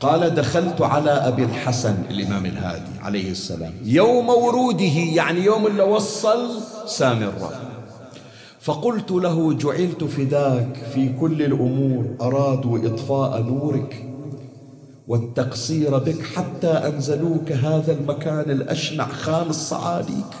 [0.00, 3.72] قال دخلت على أبي الحسن الإمام الهادي عليه السلام.
[3.84, 4.84] يوم وروده
[5.14, 7.69] يعني يوم اللي وصل سامرة
[8.60, 14.06] فقلت له جعلت فداك في كل الأمور أرادوا إطفاء نورك
[15.08, 20.32] والتقصير بك حتى أنزلوك هذا المكان الأشنع خان الصعاليك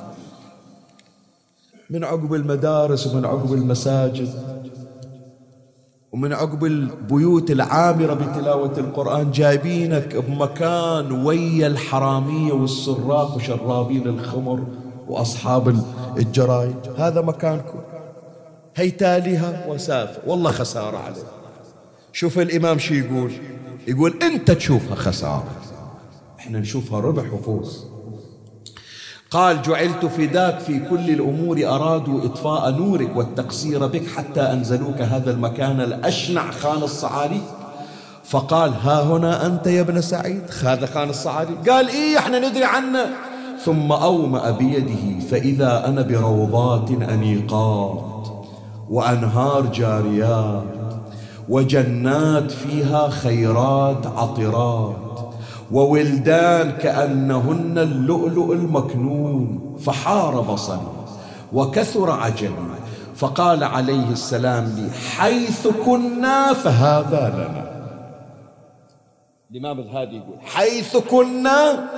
[1.90, 4.28] من عقب المدارس ومن عقب المساجد
[6.12, 14.64] ومن عقب البيوت العامرة بتلاوة القرآن جايبينك بمكان ويا الحرامية والسراق وشرابين الخمر
[15.08, 15.76] وأصحاب
[16.16, 17.78] الجرايد هذا مكانكم.
[18.76, 21.22] هي تاليها وسافة والله خسارة عليه.
[22.12, 23.32] شوف الإمام شو يقول؟
[23.88, 25.50] يقول أنت تشوفها خسارة.
[26.38, 27.84] إحنا نشوفها ربح وفوز.
[29.30, 35.80] قال جعلت فداك في كل الأمور أرادوا إطفاء نورك والتقصير بك حتى أنزلوك هذا المكان
[35.80, 37.40] الأشنع خان الصعالي
[38.24, 43.06] فقال ها هنا أنت يا ابن سعيد؟ هذا خان الصعالي قال إيه إحنا ندري عنه؟
[43.64, 48.09] ثم أومأ بيده فإذا أنا بروضات أنيقات
[48.90, 50.64] وأنهار جاريات
[51.48, 55.34] وجنات فيها خيرات عطرات
[55.72, 60.92] وولدان كأنهن اللؤلؤ المكنون فحار بصري
[61.52, 62.70] وكثر عجبي
[63.16, 67.70] فقال عليه السلام لي حيث كنا فهذا لنا.
[69.50, 71.90] الإمام الهادي يقول حيث كنا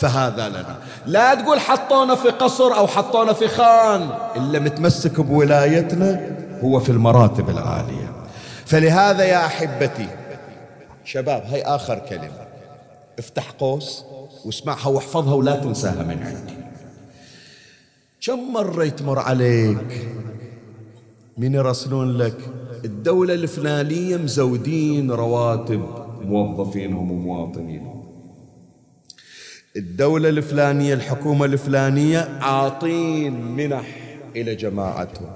[0.00, 0.76] فهذا لنا.
[1.06, 4.08] لا تقول حطونا في قصر أو حطونا في خان.
[4.36, 8.12] إلا متمسك بولايتنا هو في المراتب العالية.
[8.66, 10.08] فلهذا يا أحبتي
[11.04, 12.46] شباب هي آخر كلمة.
[13.18, 14.04] افتح قوس
[14.44, 16.54] واسمعها واحفظها ولا تنساها من عندي.
[18.26, 20.08] كم مرة يتمر عليك
[21.38, 22.36] من يرسلون لك
[22.84, 25.82] الدولة الفلانية مزودين رواتب
[26.24, 27.99] موظفينهم ومواطنينهم.
[29.76, 33.86] الدولة الفلانية الحكومة الفلانية عاطين منح
[34.36, 35.30] إلى جماعتهم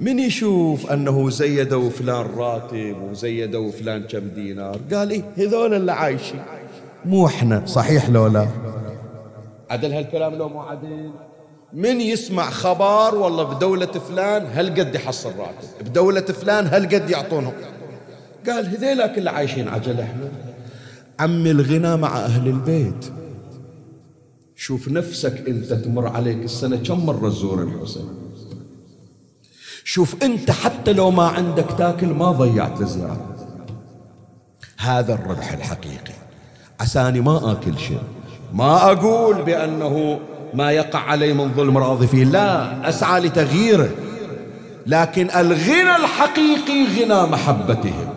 [0.00, 6.42] من يشوف أنه زيدوا فلان راتب وزيدوا فلان كم دينار؟ قال إيه هذول اللي عايشين.
[7.04, 8.48] مو إحنا صحيح لو لا؟
[9.70, 11.10] عدل هالكلام لو مو عدل؟
[11.72, 17.52] من يسمع خبر والله بدولة فلان هل قد يحصل راتب بدولة فلان هل قد يعطونهم.
[18.46, 20.28] قال هذيلاك اللي عايشين عجل إحنا.
[21.20, 23.21] عمي الغنى مع أهل البيت.
[24.62, 28.08] شوف نفسك انت تمر عليك السنة كم مرة تزور الحسين.
[29.84, 33.36] شوف انت حتى لو ما عندك تاكل ما ضيعت الزيارة
[34.78, 36.14] هذا الربح الحقيقي.
[36.80, 38.02] عساني ما آكل شيء.
[38.52, 40.20] ما أقول بأنه
[40.54, 42.24] ما يقع علي من ظلم راضي فيه.
[42.24, 43.90] لا أسعى لتغييره.
[44.86, 48.14] لكن الغنى الحقيقي غنى محبتهم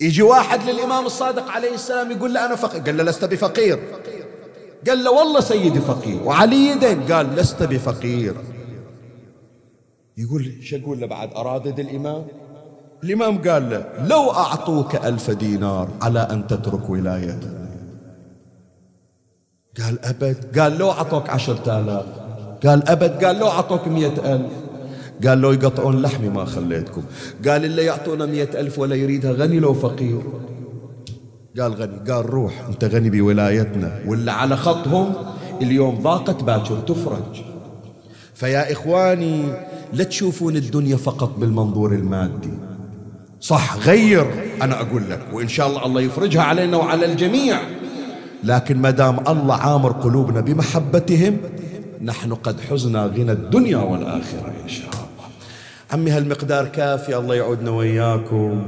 [0.00, 2.82] يجي واحد للإمام الصادق عليه السلام يقول له أنا فقير.
[2.82, 3.78] قال له لست بفقير.
[4.86, 8.34] قال له والله سيدي فقير وعلي دين قال لست بفقير.
[10.16, 12.24] يقول شو أقول له بعد؟ أرادد الإمام؟
[13.04, 17.50] الإمام قال له لو أعطوك ألف دينار على أن تترك ولايته
[19.82, 22.06] قال أبد؟ قال لو أعطوك عشرة آلاف.
[22.66, 24.52] قال أبد؟ قال لو أعطوك مئة ألف.
[25.26, 27.02] قال لو يقطعون لحمي ما خليتكم.
[27.48, 30.22] قال اللي يعطونا مئة ألف ولا يريدها غني لو فقير.
[31.60, 34.00] قال غني قال روح أنت غني بولايتنا.
[34.06, 35.12] ولا على خطهم
[35.62, 37.42] اليوم ضاقت باكر تفرج.
[38.34, 39.42] فيا إخواني
[39.92, 42.50] لا تشوفون الدنيا فقط بالمنظور المادي.
[43.40, 44.26] صح غير
[44.62, 47.60] أنا أقول لك وإن شاء الله الله يفرجها علينا وعلى الجميع.
[48.44, 51.36] لكن ما دام الله عامر قلوبنا بمحبتهم
[52.02, 55.04] نحن قد حزنا غنى الدنيا والآخرة إن شاء الله.
[55.92, 58.66] عمي هالمقدار كافي الله يعودنا وإياكم.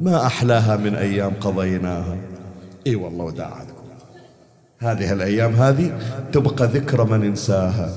[0.00, 2.16] ما أحلاها من أيام قضيناها.
[2.86, 3.84] إي والله وداعتكم
[4.78, 5.98] هذه الأيام هذه
[6.32, 7.90] تبقى ذكرى من انساها.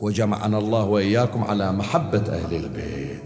[0.00, 3.22] وجمعنا الله وإياكم على محبة أهل البيت.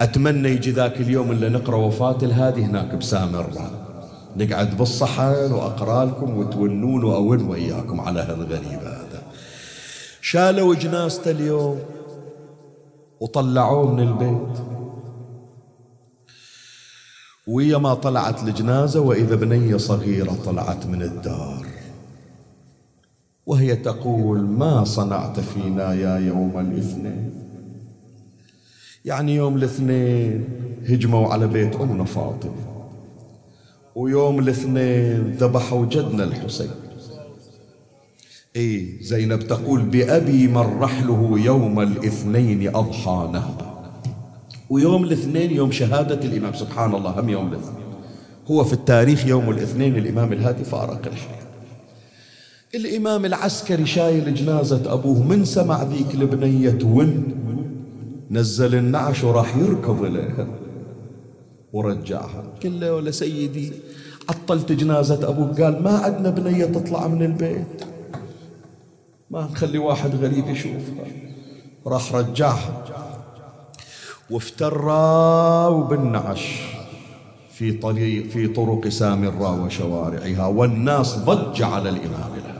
[0.00, 3.70] أتمنى يجي ذاك اليوم اللي نقرأ وفاة الهادي هناك بسامرة
[4.36, 9.22] نقعد بالصحن وأقرأ لكم وتونون وأون وإياكم على هالغريب هذا
[10.20, 11.78] شالوا جنازته اليوم
[13.20, 14.75] وطلعوه من البيت.
[17.46, 21.66] ويا ما طلعت الجنازة وإذا بنية صغيرة طلعت من الدار.
[23.46, 27.30] وهي تقول ما صنعت فينا يا يوم الاثنين؟
[29.04, 30.44] يعني يوم الاثنين
[30.88, 32.66] هجموا على بيت أمنا فاطمة
[33.94, 36.70] ويوم الاثنين ذبحوا جدنا الحسين.
[38.56, 43.65] اي زينب تقول بأبي من رحله يوم الاثنين أضحى نهبا
[44.70, 46.54] ويوم الاثنين يوم شهادة الإمام.
[46.54, 47.86] سبحان الله هم يوم الاثنين.
[48.50, 51.46] هو في التاريخ يوم الاثنين الإمام الهادي فارق الحياة
[52.74, 57.34] الإمام العسكري شايل جنازة أبوه من سمع ذيك البنية ون؟
[58.30, 60.46] نزل النعش وراح يركض إليها.
[61.72, 62.44] ورجعها.
[62.62, 63.72] قال له ولا سيدي
[64.28, 65.60] عطلت جنازة أبوك.
[65.60, 67.84] قال ما عندنا بنية تطلع من البيت.
[69.30, 71.06] ما نخلي واحد غريب يشوفها.
[71.86, 72.84] راح رجعها.
[74.30, 76.62] وافترى وبالنعش
[77.52, 82.56] في طريق في طرق سامراء وشوارعها والناس ضج على الإمام الهادي.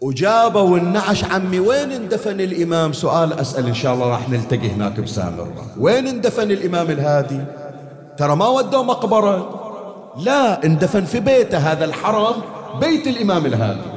[0.00, 5.48] وجابوا النعش عمي وين اندفن الإمام؟ سؤال أسأل إن شاء الله راح نلتقي هناك بسامراء
[5.78, 7.40] وين اندفن الإمام الهادي؟
[8.16, 9.58] ترى ما ودوا مقبرة.
[10.18, 12.34] لا اندفن في بيته هذا الحرم
[12.80, 13.91] بيت الإمام الهادي.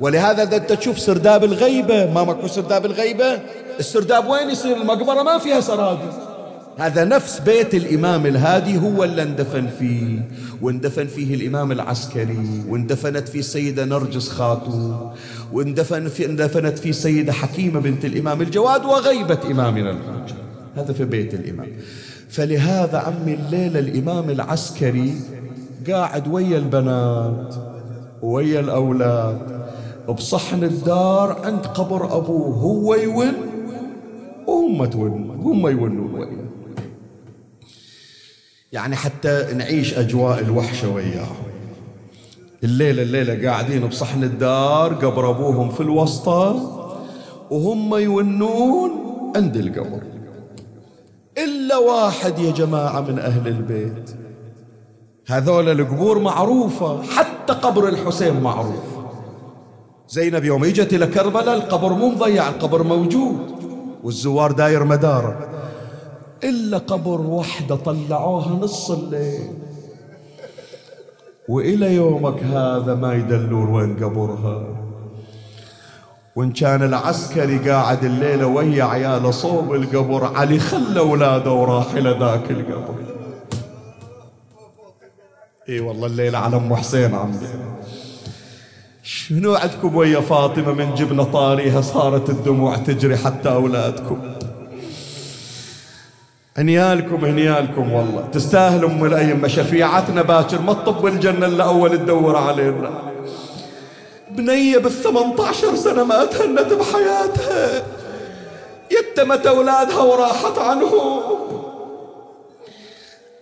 [0.00, 3.38] ولهذا إذا أنت تشوف سرداب الغيبة ما ماكو سرداب الغيبة
[3.80, 6.12] السرداب وين يصير؟ المقبرة ما فيها سرداب
[6.78, 10.28] هذا نفس بيت الإمام الهادي هو اللي اندفن فيه.
[10.62, 15.12] واندفن فيه الإمام العسكري واندفنت فيه السيدة نرجس خاتون
[15.52, 20.34] واندفن في اندفنت فيه السيدة حكيمة بنت الإمام الجواد وغيبة إمامنا الحجة
[20.76, 21.68] هذا في بيت الإمام.
[22.30, 25.14] فلهذا عمي الليلة الإمام العسكري
[25.90, 27.54] قاعد ويا البنات
[28.22, 29.63] ويا الأولاد.
[30.12, 33.34] بصحن الدار عند قبر أبوه هو يون
[34.46, 36.14] وهم تون هم يونون.
[36.14, 36.44] وياه
[38.72, 41.44] يعني حتى نعيش أجواء الوحشة وياهم
[42.64, 46.60] الليلة الليلة قاعدين بصحن الدار قبر أبوهم في الوسطى
[47.50, 48.90] وهم يونون
[49.36, 50.02] عند القبر.
[51.38, 54.10] إلا واحد يا جماعة من أهل البيت.
[55.26, 58.93] هذول القبور معروفة حتى قبر الحسين معروف.
[60.14, 63.38] زينب يوم اجت إلى كربلاء القبر مو مضيع القبر موجود.
[64.02, 65.48] والزوار داير مداره
[66.44, 69.50] إلا قبر وحدة طلعوها نص الليل.
[71.48, 74.66] وإلى يومك هذا ما يدلون وين قبرها.
[76.36, 82.50] وإن كان العسكري قاعد الليلة ويا عياله صوب القبر علي خلى أولاده وراح إلى ذاك
[82.50, 82.94] القبر.
[85.68, 87.73] إي والله الليلة على أم حسين عمي
[89.06, 94.18] شنو عندكم ويا فاطمة من جبنا طاريها صارت الدموع تجري حتى أولادكم؟
[96.56, 98.28] هنيالكم هنيالكم والله.
[98.32, 99.48] تستاهل أم الأيمة.
[99.48, 102.90] شفيعتنا باكر ما تطب الجنة إلا أول تدور علينا.
[104.30, 107.82] بنية بالثمانية عشر سنة ما تهنت بحياتها.
[108.90, 111.20] يتمت أولادها وراحت عنهم.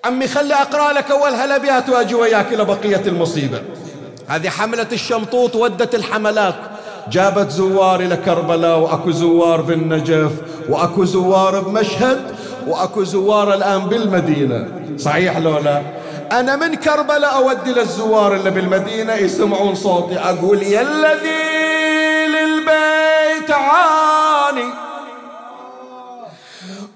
[0.05, 3.63] عمي خلي أقرأ لك أول هالأبيات وأجي وياك إلى بقية المصيبة.
[4.33, 6.55] هذه حملة الشمطوط ودت الحملات.
[7.11, 10.33] جابت زوار إلى كربلاء وأكو زوار بالنجف
[10.69, 14.69] وأكو زوار بمشهد وأكو زوار الآن بالمدينة.
[14.99, 15.83] صحيح لو لا؟
[16.33, 24.73] أنا من كربلاء أودي للزوار اللي بالمدينة يسمعون صوتي أقول يا الذي للبيت عاني.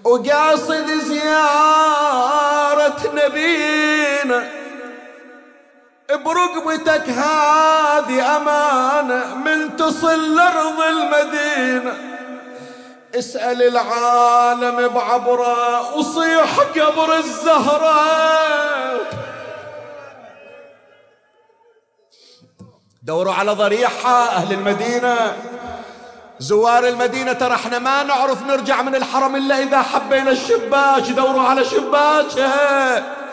[0.04, 4.55] وقاصد زيارة نبينا.
[6.10, 11.94] برقبتك هذه أمانة من تصل لأرض المدينة.
[13.14, 18.00] اسأل العالم بعبره وصيح قبر الزهرة.
[23.02, 25.36] دوروا على ضريحة أهل المدينة.
[26.38, 31.02] زوار المدينة ترى إحنا ما نعرف نرجع من الحرم إلا إذا حبينا الشباك.
[31.02, 33.25] دوروا على شباكها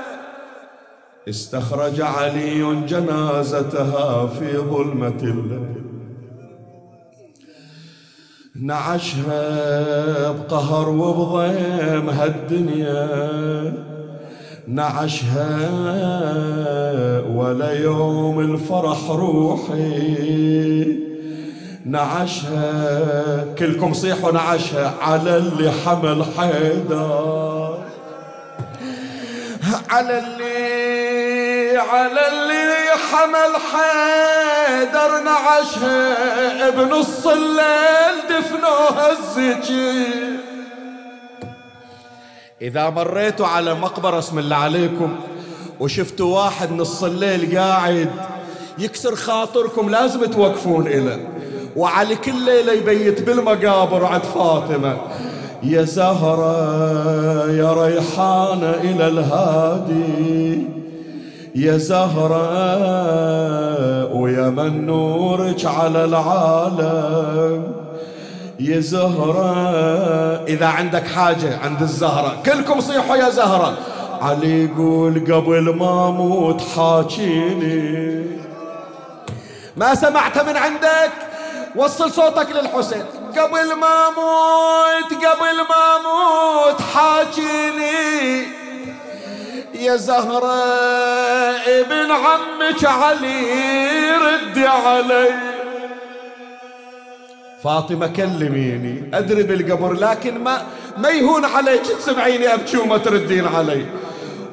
[1.30, 5.84] استخرج علي جنازتها في ظلمة الليل.
[8.62, 13.74] نعشها بقهر وبضيم هالدنيا.
[14.68, 15.70] نعشها
[17.20, 20.98] ولا يوم الفرح روحي.
[21.86, 27.73] نعشها كلكم صيحوا نعشها على اللي حمل حيدر.
[29.90, 40.08] على اللي على اللي حمل حيدر نعشها بنص الليل دفنوها الزكي
[42.62, 45.16] إذا مريتوا على مقبرة اسم الله عليكم
[45.80, 48.10] وشفتوا واحد نص الليل قاعد
[48.78, 51.28] يكسر خاطركم لازم توقفون إليه
[51.76, 54.98] وعلي كل ليلة يبيت بالمقابر عند فاطمة.
[55.64, 60.68] يا زهرة يا ريحانة إلى الهادي.
[61.56, 62.44] يا زهرة
[64.14, 67.72] ويا من نورك على العالم.
[68.60, 69.54] يا زهرة
[70.48, 73.78] إذا عندك حاجة عند الزهرة كلكم صيحوا يا زهرة.
[74.22, 78.24] علي يقول قبل ما أموت حاكيني.
[79.78, 81.12] ما سمعت من عندك؟
[81.76, 83.06] وصل صوتك للحسين.
[83.38, 88.48] قبل ما أموت قبل ما أموت حاجيني.
[89.74, 90.64] يا زهرة
[91.68, 95.30] ابن عمك علي رد علي.
[97.64, 100.66] فاطمة كلميني أدري بالقبر لكن ما
[100.98, 101.82] ما يهون عليك.
[101.82, 103.86] تسمعيني أبكي وما تردين علي.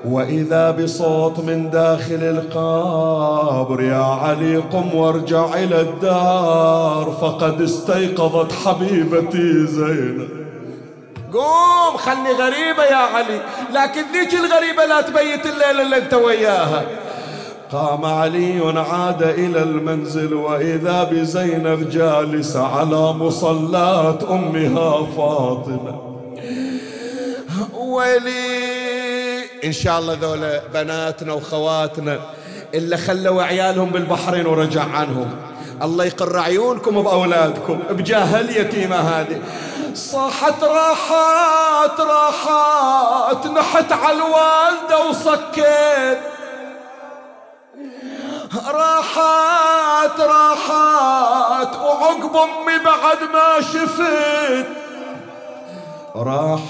[0.05, 7.16] وإذا بصوت من داخل القبر يا علي قم وارجع إلى الدار.
[7.20, 10.28] فقد استيقظت حبيبتي زينب.
[11.32, 13.40] قوم خلني غريبة يا علي
[13.74, 16.82] لكن ذيك الغريبة لا تبيت الليلة اللي أنت وياها.
[17.72, 26.01] قام علي عاد إلى المنزل وإذا بزينب جالسة على مصلات أمها فاطمة.
[27.78, 28.89] ويلي
[29.64, 32.20] إن شاء الله ذولا بناتنا وخواتنا
[32.74, 35.30] اللي خلوا عيالهم بالبحرين ورجع عنهم.
[35.82, 39.40] الله يقر عيونكم بأولادكم بجاه اليتيمة هذه.
[39.94, 46.18] صاحت راحات راحات نحت على الوالدة وصكيت.
[48.68, 54.80] راحات راحات وعقب أمي بعد ما شفت
[56.16, 56.66] راحات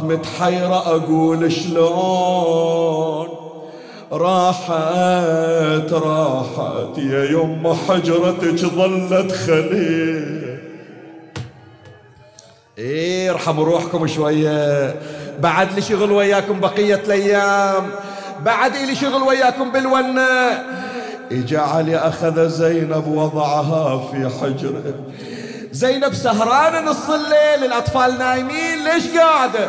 [0.00, 3.28] متحيرة أقول شلون؟
[4.12, 10.58] راحت راحت يا يما حجرتك ظلت خليل.
[12.78, 14.94] إيه ارحموا روحكم شوية.
[15.40, 17.90] بعد لي شغل وياكم بقية الأيام.
[18.44, 20.64] بعد لي شغل وياكم بالونة.
[21.32, 24.94] اجا علي أخذ زينب وضعها في حجره
[25.74, 29.68] زينب سهرانة نص الليل الأطفال نايمين ليش قاعدة؟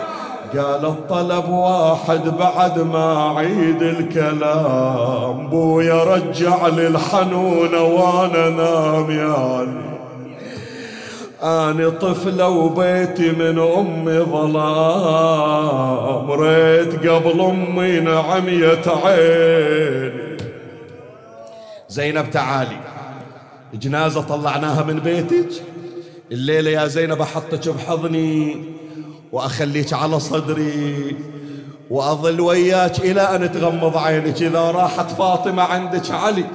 [0.53, 9.95] قال الطلب واحد بعد ما عيد الكلام بويا رجع لي الحنونة وأنا نام يا علي
[11.43, 15.51] أنا طفلة وبيتي من أمي ظلام
[16.31, 20.37] ريت قبل أمي نعمية عيني
[21.89, 22.77] زينب تعالي
[23.73, 25.74] جنازة طلعناها من بيتك؟
[26.35, 28.63] الليلة يا زينب أحطك بحضني
[29.31, 31.15] وأخليك على صدري
[31.89, 36.45] وأظل وياك إلى أن تغمض عينك إذا راحت فاطمة عندك علي.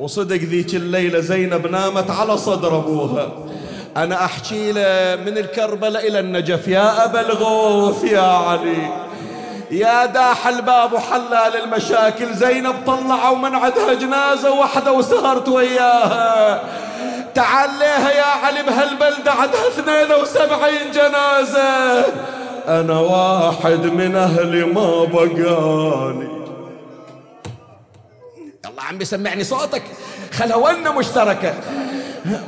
[0.00, 3.32] وصدق ذيك الليلة زينب نامت على صدر أبوها.
[3.96, 6.68] أنا أحكي له من الكربلة إلى النجف.
[6.68, 9.04] يا أبا الغوث يا علي.
[9.70, 12.34] يا داح الباب وحلال المشاكل.
[12.34, 16.83] زينب طلعوا من عندها جنازة واحدة وسهرت وياها.
[17.34, 22.04] تعال ليها يا علي بهالبلدة عندها 72 جنازة.
[22.68, 26.44] أنا واحد من أهلي ما بقالي
[28.66, 29.82] الله عم بيسمعني صوتك.
[30.32, 31.54] خلها ونة مشتركة.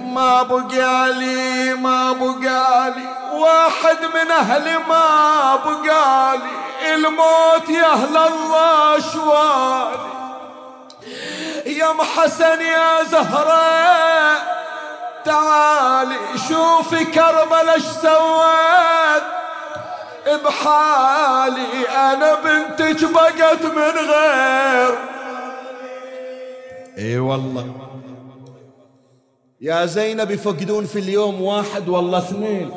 [0.02, 3.06] ما بقالي ما بقالي.
[3.34, 6.50] واحد من أهلي ما بقالي.
[6.94, 10.16] الموت يا أهل الله شوالي.
[11.66, 14.65] يا حسن يا زهرة.
[15.26, 16.16] تعالي
[16.48, 19.22] شوفي كربل إيش سوت.
[20.44, 24.98] بحالي أنا بنتك بقت من غير.
[26.98, 27.74] إي والله.
[29.60, 32.70] يا زينب يفقدون في اليوم واحد والله اثنين.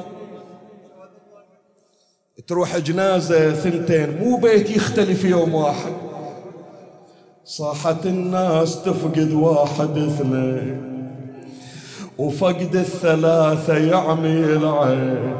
[2.47, 5.93] تروح جنازة ثنتين مو بيت يختلف يوم واحد.
[7.45, 10.88] صاحت الناس تفقد واحد اثنين.
[12.19, 15.35] وفقد الثلاثة يعمي العين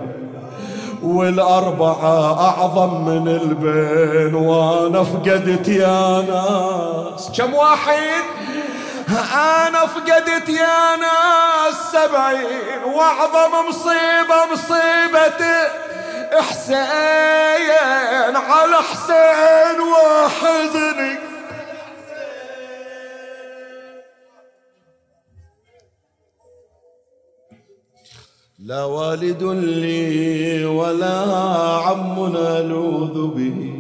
[1.04, 7.32] والأربعة أعظم من البين وأنا فقدت يا ناس.
[7.38, 8.24] كم واحد؟
[9.34, 15.68] أنا فقدت يا ناس سبعين وأعظم مصيبة مصيبتي
[16.50, 16.80] حسين
[18.36, 21.29] على حسين واحدني
[28.60, 31.20] لا والد لي ولا
[31.76, 33.74] عم نلوذ به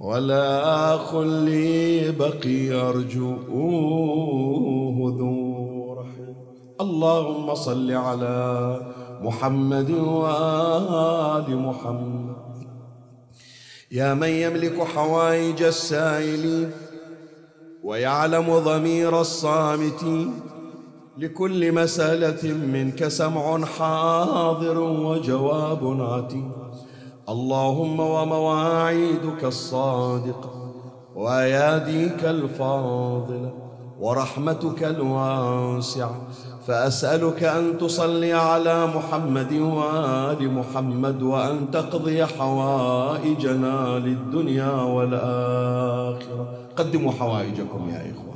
[0.00, 3.46] ولا أخ لي بقي أرجوه
[5.18, 6.34] ذو رحم.
[6.80, 8.80] اللهم صل على
[9.22, 12.36] محمد وآل محمد.
[13.92, 16.70] يا من يملك حوائج السائلين
[17.84, 20.55] ويعلم ضمير الصامتين.
[21.18, 26.44] لكل مسألة منك سمع حاضر وجواب آتي
[27.28, 30.50] اللهم ومواعيدك الصادقة
[31.14, 33.52] وأياديك الفاضلة
[34.00, 36.16] ورحمتك الواسعة.
[36.66, 46.48] فأسألك أن تصلي على محمد وآل محمد وأن تقضي حوائجنا للدنيا والآخرة.
[46.76, 48.35] قدموا حوائجكم يا إخواني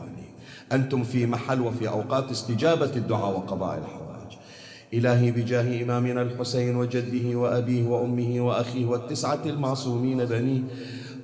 [0.73, 4.33] أنتم في محل وفي أوقات استجابة الدعاء وقضاء الحوائج.
[4.95, 10.61] إلهي بجاه إمامنا الحسين وجده وأبيه وأمه وأخيه والتسعة المعصومين بنيه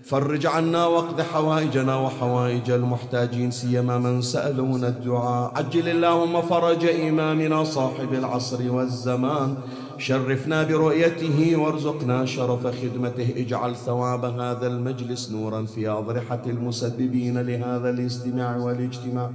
[0.05, 5.53] فرج عنا واقض حوائجنا وحوائج المحتاجين سيما من سألونا الدعاء.
[5.57, 9.57] عجل اللهم فرج إمامنا صاحب العصر والزمان.
[9.99, 13.33] شرفنا برؤيته وارزقنا شرف خدمته.
[13.37, 19.31] اجعل ثواب هذا المجلس نورا في أضرحة المسببين لهذا الاستماع والاجتماع.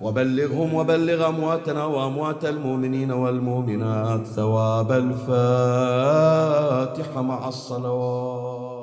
[0.00, 5.22] وبلغهم وبلغ أمواتنا وأموات المؤمنين والمؤمنات ثواب الفاتحة
[7.22, 8.75] مع الصلوات.